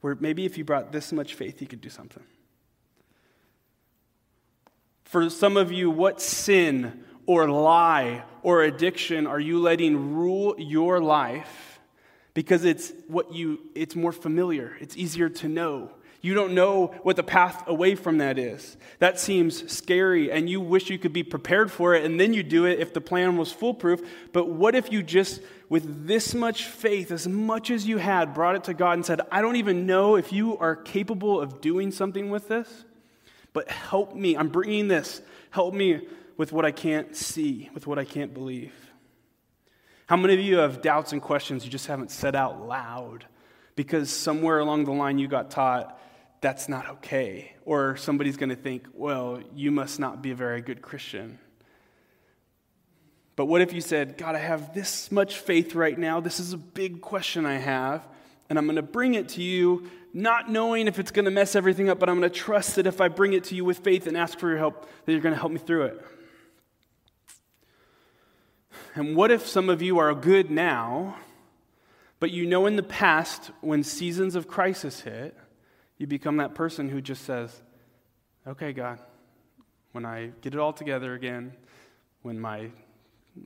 Where 0.01 0.15
maybe 0.15 0.45
if 0.45 0.57
you 0.57 0.65
brought 0.65 0.93
this 0.93 1.13
much 1.13 1.35
faith, 1.35 1.61
you 1.61 1.67
could 1.67 1.81
do 1.81 1.91
something. 1.91 2.23
For 5.05 5.31
some 5.31 5.57
of 5.57 5.73
you, 5.73 5.91
what 5.91 6.21
sin 6.21 7.05
or 7.27 7.49
lie 7.49 8.25
or 8.43 8.63
addiction 8.63 9.27
are 9.27 9.41
you 9.41 9.59
letting 9.59 10.15
rule 10.15 10.55
your 10.59 11.01
life 11.01 11.78
because 12.39 12.65
it's 12.65 12.93
what 13.09 13.33
you 13.33 13.59
it's 13.75 13.97
more 13.97 14.13
familiar, 14.13 14.77
it's 14.81 14.97
easier 14.97 15.29
to 15.29 15.49
know. 15.49 15.91
You 16.21 16.35
don't 16.35 16.55
know 16.55 16.95
what 17.03 17.17
the 17.17 17.25
path 17.25 17.67
away 17.67 17.97
from 17.97 18.19
that 18.19 18.39
is. 18.39 18.77
That 19.01 19.19
seems 19.19 19.69
scary, 19.73 20.31
and 20.31 20.49
you 20.49 20.61
wish 20.61 20.89
you 20.89 21.01
could 21.01 21.13
be 21.13 21.25
prepared 21.25 21.69
for 21.69 21.97
it, 21.97 22.05
and 22.05 22.21
then 22.21 22.33
you 22.33 22.45
do 22.45 22.65
it 22.65 22.79
if 22.79 22.95
the 22.95 23.01
plan 23.01 23.39
was 23.39 23.51
foolproof. 23.51 24.09
But 24.33 24.49
what 24.49 24.77
if 24.77 24.93
you 24.93 25.03
just, 25.03 25.41
with 25.69 26.07
this 26.07 26.33
much 26.33 26.67
faith, 26.67 27.11
as 27.11 27.27
much 27.27 27.73
as 27.73 27.89
you 27.89 27.99
had, 27.99 28.35
brought 28.35 28.55
it 28.55 28.63
to 28.65 28.75
God 28.75 28.93
and 28.93 29.05
said, 29.05 29.21
I 29.33 29.43
don't 29.43 29.57
even 29.57 29.85
know 29.85 30.15
if 30.15 30.33
you 30.33 30.57
are 30.59 30.77
capable 30.77 31.41
of 31.41 31.61
doing 31.61 31.91
something 31.91 32.31
with 32.31 32.47
this, 32.47 32.85
but 33.53 33.69
help 33.69 34.15
me. 34.15 34.37
I'm 34.37 34.49
bringing 34.49 34.87
this. 34.87 35.23
Help 35.51 35.75
me 35.75 36.07
with 36.37 36.53
what 36.53 36.65
I 36.65 36.71
can't 36.71 37.17
see, 37.17 37.69
with 37.75 37.89
what 37.89 37.99
I 37.99 38.05
can't 38.05 38.33
believe. 38.33 38.88
How 40.09 40.17
many 40.17 40.35
of 40.35 40.41
you 40.41 40.57
have 40.59 40.81
doubts 40.81 41.13
and 41.13 41.21
questions 41.21 41.65
you 41.65 41.71
just 41.71 41.87
haven't 41.87 42.11
said 42.11 42.35
out 42.35 42.67
loud? 42.67 43.27
Because 43.77 44.11
somewhere 44.11 44.59
along 44.59 44.87
the 44.87 44.93
line 44.93 45.19
you 45.19 45.29
got 45.29 45.51
taught 45.51 46.01
that's 46.41 46.69
not 46.69 46.89
okay. 46.89 47.53
Or 47.65 47.97
somebody's 47.97 48.37
going 48.37 48.51
to 48.51 48.57
think, 48.57 48.87
well, 48.95 49.41
you 49.55 49.71
must 49.71 49.99
not 49.99 50.23
be 50.23 50.31
a 50.31 50.35
very 50.35 50.61
good 50.61 50.81
Christian. 50.81 51.39
But 53.37 53.47
what 53.47 53.61
if 53.61 53.73
you 53.73 53.81
said, 53.81 54.17
God, 54.17 54.35
I 54.35 54.39
have 54.39 54.75
this 54.75 55.13
much 55.13 55.37
faith 55.37 55.75
right 55.75 55.99
now. 55.99 56.21
This 56.21 56.41
is 56.41 56.53
a 56.53 56.57
big 56.57 57.01
question 57.01 57.45
I 57.45 57.59
have. 57.59 58.07
And 58.49 58.59
I'm 58.59 58.65
going 58.65 58.77
to 58.77 58.83
bring 58.83 59.15
it 59.15 59.29
to 59.31 59.43
you, 59.43 59.91
not 60.15 60.51
knowing 60.51 60.89
if 60.89 60.99
it's 60.99 61.11
going 61.11 61.27
to 61.27 61.31
mess 61.31 61.55
everything 61.55 61.91
up, 61.91 61.99
but 61.99 62.09
I'm 62.09 62.19
going 62.19 62.31
to 62.31 62.35
trust 62.35 62.77
that 62.77 62.87
if 62.87 63.01
I 63.01 63.09
bring 63.09 63.35
it 63.35 63.45
to 63.45 63.55
you 63.55 63.65
with 63.65 63.81
faith 63.81 64.07
and 64.07 64.17
ask 64.17 64.39
for 64.39 64.49
your 64.49 64.59
help, 64.59 64.89
that 65.05 65.13
you're 65.13 65.21
going 65.21 65.35
to 65.35 65.41
help 65.41 65.53
me 65.53 65.59
through 65.59 65.83
it. 65.85 66.05
And 68.99 69.15
what 69.15 69.31
if 69.31 69.47
some 69.47 69.69
of 69.69 69.81
you 69.81 70.01
are 70.01 70.13
good 70.13 70.51
now, 70.51 71.15
but 72.19 72.33
you 72.33 72.47
know 72.47 72.67
in 72.67 72.75
the 72.75 72.83
past 72.83 73.53
when 73.61 73.85
seasons 73.85 74.35
of 74.35 74.49
crisis 74.49 75.03
hit, 75.03 75.37
you 75.99 76.09
become 76.09 76.39
that 76.39 76.57
person 76.57 76.89
who 76.89 77.01
just 77.01 77.25
says, 77.25 77.63
Okay, 78.45 78.73
God, 78.73 78.99
when 79.93 80.05
I 80.05 80.33
get 80.41 80.55
it 80.55 80.59
all 80.59 80.73
together 80.73 81.15
again, 81.15 81.53
when 82.23 82.41
my, 82.41 82.71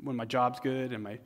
when 0.03 0.17
my 0.17 0.25
job's 0.25 0.59
good 0.59 0.95
and 0.95 1.05
my, 1.05 1.19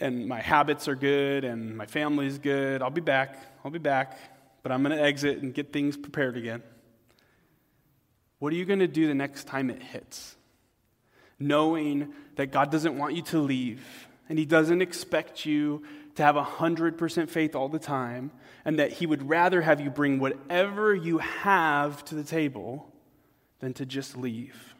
and 0.00 0.26
my 0.26 0.40
habits 0.40 0.88
are 0.88 0.96
good 0.96 1.44
and 1.44 1.76
my 1.76 1.84
family's 1.84 2.38
good, 2.38 2.80
I'll 2.80 2.88
be 2.88 3.02
back. 3.02 3.36
I'll 3.62 3.70
be 3.70 3.78
back. 3.78 4.18
But 4.62 4.72
I'm 4.72 4.82
going 4.82 4.96
to 4.96 5.04
exit 5.04 5.42
and 5.42 5.52
get 5.52 5.70
things 5.70 5.98
prepared 5.98 6.38
again. 6.38 6.62
What 8.38 8.54
are 8.54 8.56
you 8.56 8.64
going 8.64 8.78
to 8.78 8.88
do 8.88 9.06
the 9.06 9.14
next 9.14 9.44
time 9.46 9.68
it 9.68 9.82
hits? 9.82 10.34
Knowing 11.38 12.12
that 12.36 12.52
God 12.52 12.70
doesn't 12.70 12.96
want 12.96 13.14
you 13.14 13.22
to 13.22 13.38
leave 13.38 14.08
and 14.28 14.38
He 14.38 14.44
doesn't 14.44 14.80
expect 14.80 15.44
you 15.44 15.82
to 16.14 16.22
have 16.22 16.36
100% 16.36 17.28
faith 17.28 17.54
all 17.56 17.68
the 17.68 17.78
time, 17.78 18.30
and 18.64 18.78
that 18.78 18.92
He 18.92 19.06
would 19.06 19.28
rather 19.28 19.60
have 19.62 19.80
you 19.80 19.90
bring 19.90 20.18
whatever 20.18 20.94
you 20.94 21.18
have 21.18 22.04
to 22.06 22.14
the 22.14 22.24
table 22.24 22.92
than 23.58 23.74
to 23.74 23.84
just 23.84 24.16
leave. 24.16 24.74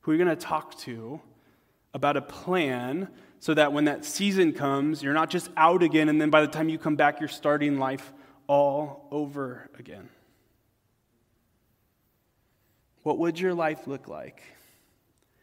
Who 0.00 0.10
are 0.10 0.14
you 0.14 0.22
going 0.22 0.36
to 0.36 0.40
talk 0.40 0.76
to 0.80 1.20
about 1.94 2.16
a 2.16 2.22
plan 2.22 3.08
so 3.40 3.54
that 3.54 3.72
when 3.72 3.86
that 3.86 4.04
season 4.04 4.52
comes, 4.52 5.02
you're 5.02 5.14
not 5.14 5.30
just 5.30 5.50
out 5.56 5.82
again, 5.82 6.08
and 6.08 6.20
then 6.20 6.30
by 6.30 6.42
the 6.42 6.48
time 6.48 6.68
you 6.68 6.78
come 6.78 6.96
back, 6.96 7.18
you're 7.18 7.28
starting 7.28 7.78
life 7.78 8.12
all 8.46 9.08
over 9.10 9.70
again? 9.78 10.08
What 13.02 13.18
would 13.18 13.40
your 13.40 13.54
life 13.54 13.86
look 13.86 14.06
like 14.06 14.42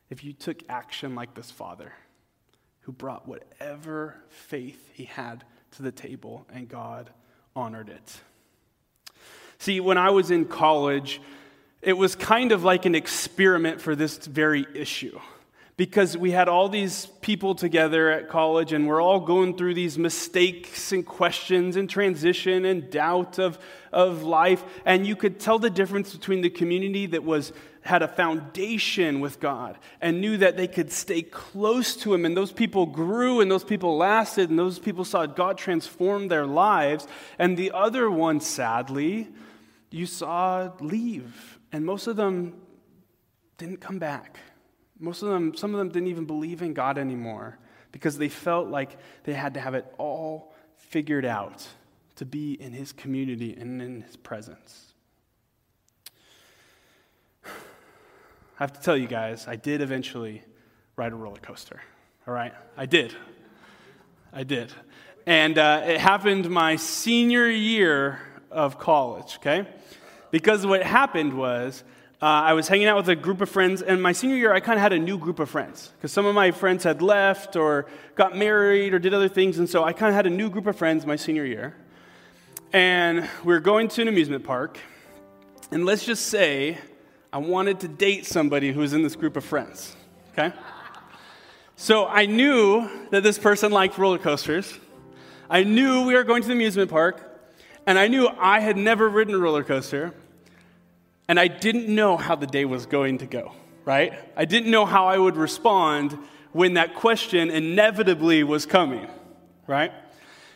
if 0.09 0.23
you 0.23 0.33
took 0.33 0.63
action 0.69 1.15
like 1.15 1.33
this 1.33 1.51
father? 1.51 1.93
who 2.89 2.93
brought 2.93 3.27
whatever 3.27 4.15
faith 4.29 4.89
he 4.95 5.05
had 5.05 5.43
to 5.69 5.83
the 5.83 5.91
table, 5.91 6.47
and 6.51 6.67
God 6.67 7.11
honored 7.55 7.87
it. 7.87 8.21
See, 9.59 9.79
when 9.79 9.99
I 9.99 10.09
was 10.09 10.31
in 10.31 10.45
college, 10.45 11.21
it 11.83 11.93
was 11.93 12.15
kind 12.15 12.51
of 12.51 12.63
like 12.63 12.85
an 12.85 12.95
experiment 12.95 13.79
for 13.79 13.95
this 13.95 14.25
very 14.25 14.65
issue 14.73 15.19
because 15.77 16.17
we 16.17 16.31
had 16.31 16.49
all 16.49 16.67
these 16.67 17.05
people 17.21 17.53
together 17.53 18.09
at 18.09 18.27
college 18.27 18.73
and 18.73 18.87
we're 18.87 19.01
all 19.01 19.19
going 19.19 19.55
through 19.55 19.75
these 19.75 19.99
mistakes 19.99 20.91
and 20.91 21.05
questions 21.05 21.75
and 21.75 21.89
transition 21.89 22.65
and 22.65 22.89
doubt 22.89 23.37
of, 23.37 23.59
of 23.93 24.23
life. 24.23 24.63
And 24.83 25.05
you 25.05 25.15
could 25.15 25.39
tell 25.39 25.59
the 25.59 25.69
difference 25.69 26.11
between 26.11 26.41
the 26.41 26.49
community 26.49 27.05
that 27.05 27.23
was 27.23 27.53
had 27.81 28.01
a 28.01 28.07
foundation 28.07 29.19
with 29.19 29.39
God 29.39 29.77
and 30.01 30.21
knew 30.21 30.37
that 30.37 30.57
they 30.57 30.67
could 30.67 30.91
stay 30.91 31.21
close 31.21 31.95
to 31.97 32.13
Him. 32.13 32.25
And 32.25 32.35
those 32.35 32.51
people 32.51 32.85
grew 32.85 33.41
and 33.41 33.49
those 33.49 33.63
people 33.63 33.97
lasted 33.97 34.49
and 34.49 34.59
those 34.59 34.79
people 34.79 35.05
saw 35.05 35.25
God 35.25 35.57
transform 35.57 36.27
their 36.27 36.45
lives. 36.45 37.07
And 37.37 37.57
the 37.57 37.71
other 37.71 38.09
one, 38.09 38.41
sadly, 38.41 39.29
you 39.89 40.05
saw 40.05 40.71
leave. 40.79 41.59
And 41.71 41.85
most 41.85 42.07
of 42.07 42.15
them 42.15 42.61
didn't 43.57 43.77
come 43.77 43.99
back. 43.99 44.39
Most 44.99 45.21
of 45.21 45.29
them, 45.29 45.55
some 45.55 45.73
of 45.73 45.79
them 45.79 45.89
didn't 45.89 46.09
even 46.09 46.25
believe 46.25 46.61
in 46.61 46.73
God 46.73 46.97
anymore 46.97 47.57
because 47.91 48.17
they 48.17 48.29
felt 48.29 48.67
like 48.67 48.97
they 49.23 49.33
had 49.33 49.53
to 49.53 49.59
have 49.59 49.73
it 49.73 49.85
all 49.97 50.53
figured 50.75 51.25
out 51.25 51.67
to 52.15 52.25
be 52.25 52.53
in 52.53 52.73
His 52.73 52.91
community 52.91 53.55
and 53.57 53.81
in 53.81 54.01
His 54.01 54.17
presence. 54.17 54.88
Have 58.59 58.73
to 58.73 58.81
tell 58.81 58.97
you 58.97 59.07
guys, 59.07 59.47
I 59.47 59.55
did 59.55 59.81
eventually 59.81 60.43
ride 60.97 61.13
a 61.13 61.15
roller 61.15 61.37
coaster. 61.37 61.81
All 62.27 62.33
right? 62.33 62.53
I 62.75 62.85
did. 62.85 63.15
I 64.33 64.43
did. 64.43 64.73
And 65.25 65.57
uh, 65.57 65.83
it 65.85 65.99
happened 65.99 66.49
my 66.49 66.75
senior 66.75 67.47
year 67.49 68.19
of 68.51 68.77
college, 68.77 69.37
okay? 69.37 69.65
Because 70.29 70.65
what 70.65 70.83
happened 70.83 71.33
was 71.33 71.85
uh, 72.21 72.25
I 72.25 72.51
was 72.51 72.67
hanging 72.67 72.87
out 72.87 72.97
with 72.97 73.07
a 73.07 73.15
group 73.15 73.39
of 73.39 73.49
friends, 73.49 73.81
and 73.81 74.03
my 74.03 74.11
senior 74.11 74.35
year, 74.35 74.53
I 74.53 74.59
kind 74.59 74.77
of 74.77 74.81
had 74.81 74.91
a 74.91 74.99
new 74.99 75.17
group 75.17 75.39
of 75.39 75.49
friends 75.49 75.93
because 75.95 76.11
some 76.11 76.25
of 76.25 76.35
my 76.35 76.51
friends 76.51 76.83
had 76.83 77.01
left 77.01 77.55
or 77.55 77.85
got 78.15 78.35
married 78.35 78.93
or 78.93 78.99
did 78.99 79.13
other 79.13 79.29
things, 79.29 79.57
and 79.57 79.69
so 79.69 79.85
I 79.85 79.93
kind 79.93 80.09
of 80.09 80.15
had 80.15 80.27
a 80.27 80.29
new 80.29 80.49
group 80.49 80.67
of 80.67 80.75
friends 80.75 81.05
my 81.05 81.15
senior 81.15 81.45
year. 81.45 81.77
And 82.73 83.21
we 83.45 83.53
were 83.53 83.61
going 83.61 83.87
to 83.87 84.01
an 84.01 84.09
amusement 84.09 84.43
park, 84.43 84.79
and 85.71 85.85
let's 85.85 86.05
just 86.05 86.25
say 86.27 86.77
I 87.31 87.37
wanted 87.37 87.79
to 87.81 87.87
date 87.87 88.25
somebody 88.25 88.71
who 88.71 88.79
was 88.79 88.93
in 88.93 89.03
this 89.03 89.15
group 89.15 89.37
of 89.37 89.45
friends, 89.45 89.95
okay? 90.33 90.55
So 91.75 92.07
I 92.07 92.25
knew 92.25 92.89
that 93.11 93.23
this 93.23 93.37
person 93.37 93.71
liked 93.71 93.97
roller 93.97 94.17
coasters. 94.17 94.73
I 95.49 95.63
knew 95.63 96.05
we 96.05 96.13
were 96.15 96.23
going 96.23 96.41
to 96.41 96.47
the 96.47 96.53
amusement 96.53 96.89
park, 96.89 97.41
and 97.85 97.97
I 97.97 98.07
knew 98.07 98.27
I 98.27 98.59
had 98.59 98.77
never 98.77 99.07
ridden 99.07 99.35
a 99.35 99.37
roller 99.37 99.63
coaster 99.63 100.13
and 101.29 101.39
I 101.39 101.47
didn't 101.47 101.87
know 101.87 102.17
how 102.17 102.35
the 102.35 102.47
day 102.47 102.65
was 102.65 102.87
going 102.87 103.19
to 103.19 103.27
go, 103.27 103.53
right? 103.85 104.13
I 104.35 104.45
didn't 104.45 104.71
know 104.71 104.83
how 104.83 105.05
I 105.05 105.17
would 105.17 105.37
respond 105.37 106.17
when 106.53 106.73
that 106.73 106.95
question 106.95 107.51
inevitably 107.51 108.43
was 108.43 108.65
coming, 108.65 109.07
right? 109.67 109.93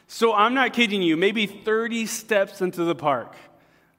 So 0.08 0.34
I'm 0.34 0.56
not 0.56 0.74
kidding 0.74 1.04
you, 1.04 1.16
maybe 1.16 1.46
30 1.46 2.08
steps 2.08 2.60
into 2.60 2.84
the 2.84 2.96
park, 2.96 3.36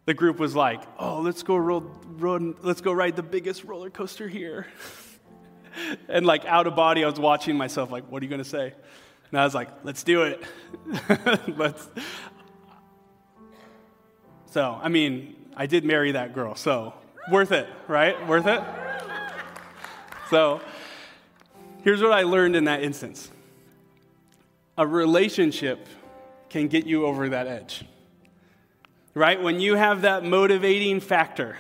the 0.07 0.15
group 0.15 0.39
was 0.39 0.55
like, 0.55 0.83
oh, 0.99 1.21
let's 1.21 1.43
go, 1.43 1.57
roll, 1.57 1.81
roll, 2.19 2.55
let's 2.63 2.81
go 2.81 2.93
ride 2.93 3.17
the 3.17 3.23
biggest 3.23 3.65
roller 3.65 3.91
coaster 3.91 4.29
here. 4.29 4.67
and 6.09 6.27
like 6.27 6.45
out 6.45 6.67
of 6.67 6.77
body, 6.77 7.05
I 7.05 7.09
was 7.09 7.19
watching 7.19 7.57
myself, 7.57 7.91
like, 7.91 8.11
what 8.11 8.23
are 8.23 8.25
you 8.25 8.31
going 8.31 8.43
to 8.43 8.49
say? 8.49 8.75
And 9.31 9.41
I 9.41 9.45
was 9.45 9.55
like, 9.55 9.69
let's 9.83 10.03
do 10.03 10.23
it. 10.23 10.43
let's. 11.57 11.89
So, 14.51 14.79
I 14.81 14.89
mean, 14.89 15.35
I 15.57 15.67
did 15.67 15.85
marry 15.85 16.13
that 16.13 16.35
girl, 16.35 16.55
so 16.55 16.95
worth 17.31 17.53
it, 17.53 17.69
right? 17.89 18.27
Worth 18.29 18.47
it? 18.47 18.63
So, 20.31 20.61
here's 21.83 22.03
what 22.03 22.13
I 22.13 22.23
learned 22.23 22.57
in 22.57 22.65
that 22.65 22.83
instance 22.83 23.31
a 24.77 24.87
relationship 24.87 25.89
can 26.49 26.69
get 26.69 26.87
you 26.87 27.07
over 27.07 27.29
that 27.31 27.47
edge, 27.47 27.85
right? 29.15 29.41
When 29.41 29.61
you 29.61 29.77
have 29.77 30.03
that 30.03 30.25
motivating 30.25 31.01
factor, 31.01 31.57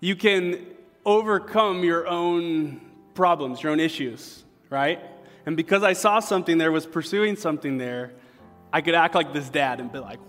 you 0.00 0.16
can 0.16 0.66
overcome 1.04 1.82
your 1.82 2.06
own 2.06 2.80
problems, 3.14 3.62
your 3.62 3.72
own 3.72 3.80
issues, 3.80 4.44
right? 4.68 5.00
And 5.46 5.56
because 5.56 5.82
I 5.82 5.94
saw 5.94 6.20
something 6.20 6.58
there, 6.58 6.70
was 6.70 6.86
pursuing 6.86 7.36
something 7.36 7.78
there, 7.78 8.12
I 8.72 8.82
could 8.82 8.94
act 8.94 9.14
like 9.14 9.32
this 9.32 9.48
dad 9.48 9.80
and 9.80 9.90
be 9.90 9.98
like, 9.98 10.20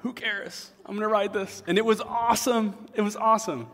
who 0.00 0.12
cares? 0.12 0.70
I'm 0.84 0.96
going 0.96 1.08
to 1.08 1.12
ride 1.12 1.32
this. 1.32 1.62
And 1.66 1.78
it 1.78 1.84
was 1.84 2.00
awesome. 2.00 2.74
It 2.94 3.02
was 3.02 3.16
awesome. 3.16 3.68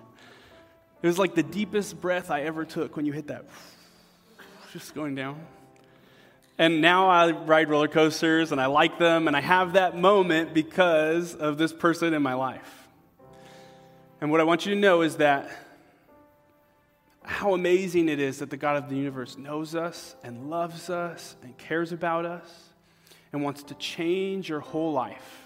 It 1.03 1.07
was 1.07 1.19
like 1.19 1.35
the 1.35 1.42
deepest 1.42 2.01
breath 2.01 2.31
I 2.31 2.42
ever 2.42 2.64
took 2.64 2.97
when 2.97 3.07
you 3.07 3.12
hit 3.12 3.29
that, 3.29 3.45
just 4.73 4.95
going 4.95 5.14
down. 5.14 5.40
And 6.59 6.81
now 6.81 7.09
I 7.09 7.33
ride 7.33 7.69
roller 7.69 7.88
coasters 7.88 8.51
and 8.51 8.61
I 8.61 8.66
like 8.66 8.99
them 8.99 9.29
and 9.29 9.37
I 9.37 9.40
have 9.40 9.75
that 9.75 9.97
moment 9.97 10.55
because 10.55 11.35
of 11.35 11.59
this 11.59 11.73
person 11.73 12.14
in 12.14 12.23
my 12.23 12.35
life. 12.35 12.88
And 14.21 14.31
what 14.31 14.40
I 14.40 14.45
want 14.45 14.64
you 14.64 14.75
to 14.75 14.81
know 14.81 15.03
is 15.03 15.16
that 15.16 15.51
how 17.23 17.53
amazing 17.53 18.09
it 18.09 18.21
is 18.21 18.38
that 18.38 18.51
the 18.51 18.57
God 18.57 18.77
of 18.77 18.88
the 18.88 18.97
universe 18.97 19.37
knows 19.37 19.75
us 19.75 20.14
and 20.23 20.49
loves 20.49 20.88
us 20.88 21.37
and 21.42 21.57
cares 21.59 21.92
about 21.92 22.25
us 22.25 22.71
and 23.33 23.42
wants 23.42 23.64
to 23.64 23.75
change 23.75 24.49
your 24.49 24.61
whole 24.61 24.92
life. 24.92 25.46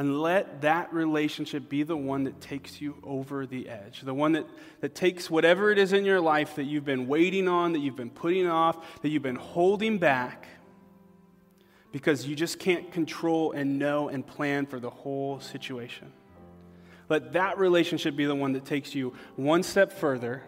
And 0.00 0.22
let 0.22 0.62
that 0.62 0.94
relationship 0.94 1.68
be 1.68 1.82
the 1.82 1.94
one 1.94 2.24
that 2.24 2.40
takes 2.40 2.80
you 2.80 2.96
over 3.02 3.44
the 3.44 3.68
edge. 3.68 4.00
The 4.00 4.14
one 4.14 4.32
that, 4.32 4.46
that 4.80 4.94
takes 4.94 5.28
whatever 5.28 5.70
it 5.70 5.76
is 5.76 5.92
in 5.92 6.06
your 6.06 6.22
life 6.22 6.54
that 6.54 6.64
you've 6.64 6.86
been 6.86 7.06
waiting 7.06 7.48
on, 7.48 7.74
that 7.74 7.80
you've 7.80 7.96
been 7.96 8.08
putting 8.08 8.46
off, 8.46 9.02
that 9.02 9.10
you've 9.10 9.22
been 9.22 9.36
holding 9.36 9.98
back 9.98 10.48
because 11.92 12.26
you 12.26 12.34
just 12.34 12.58
can't 12.58 12.90
control 12.90 13.52
and 13.52 13.78
know 13.78 14.08
and 14.08 14.26
plan 14.26 14.64
for 14.64 14.80
the 14.80 14.88
whole 14.88 15.38
situation. 15.38 16.10
Let 17.10 17.34
that 17.34 17.58
relationship 17.58 18.16
be 18.16 18.24
the 18.24 18.34
one 18.34 18.54
that 18.54 18.64
takes 18.64 18.94
you 18.94 19.12
one 19.36 19.62
step 19.62 19.92
further, 19.92 20.42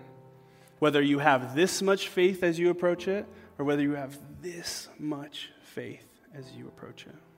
whether 0.78 1.02
you 1.02 1.18
have 1.18 1.54
this 1.54 1.82
much 1.82 2.08
faith 2.08 2.42
as 2.42 2.58
you 2.58 2.70
approach 2.70 3.06
it, 3.06 3.26
or 3.58 3.66
whether 3.66 3.82
you 3.82 3.96
have 3.96 4.18
this 4.40 4.88
much 4.98 5.50
faith 5.60 6.08
as 6.34 6.50
you 6.52 6.68
approach 6.68 7.04
it. 7.06 7.31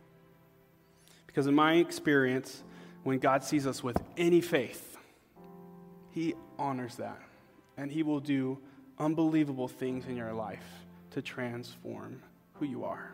Because 1.34 1.48
in 1.48 1.54
my 1.56 1.74
experience, 1.74 2.62
when 3.02 3.18
God 3.18 3.42
sees 3.42 3.66
us 3.66 3.82
with 3.82 4.00
any 4.16 4.40
faith, 4.40 4.96
He 6.12 6.36
honors 6.60 6.94
that. 6.94 7.20
And 7.76 7.90
He 7.90 8.04
will 8.04 8.20
do 8.20 8.60
unbelievable 9.00 9.66
things 9.66 10.06
in 10.06 10.16
your 10.16 10.32
life 10.32 10.62
to 11.10 11.20
transform 11.20 12.22
who 12.52 12.66
you 12.66 12.84
are. 12.84 13.10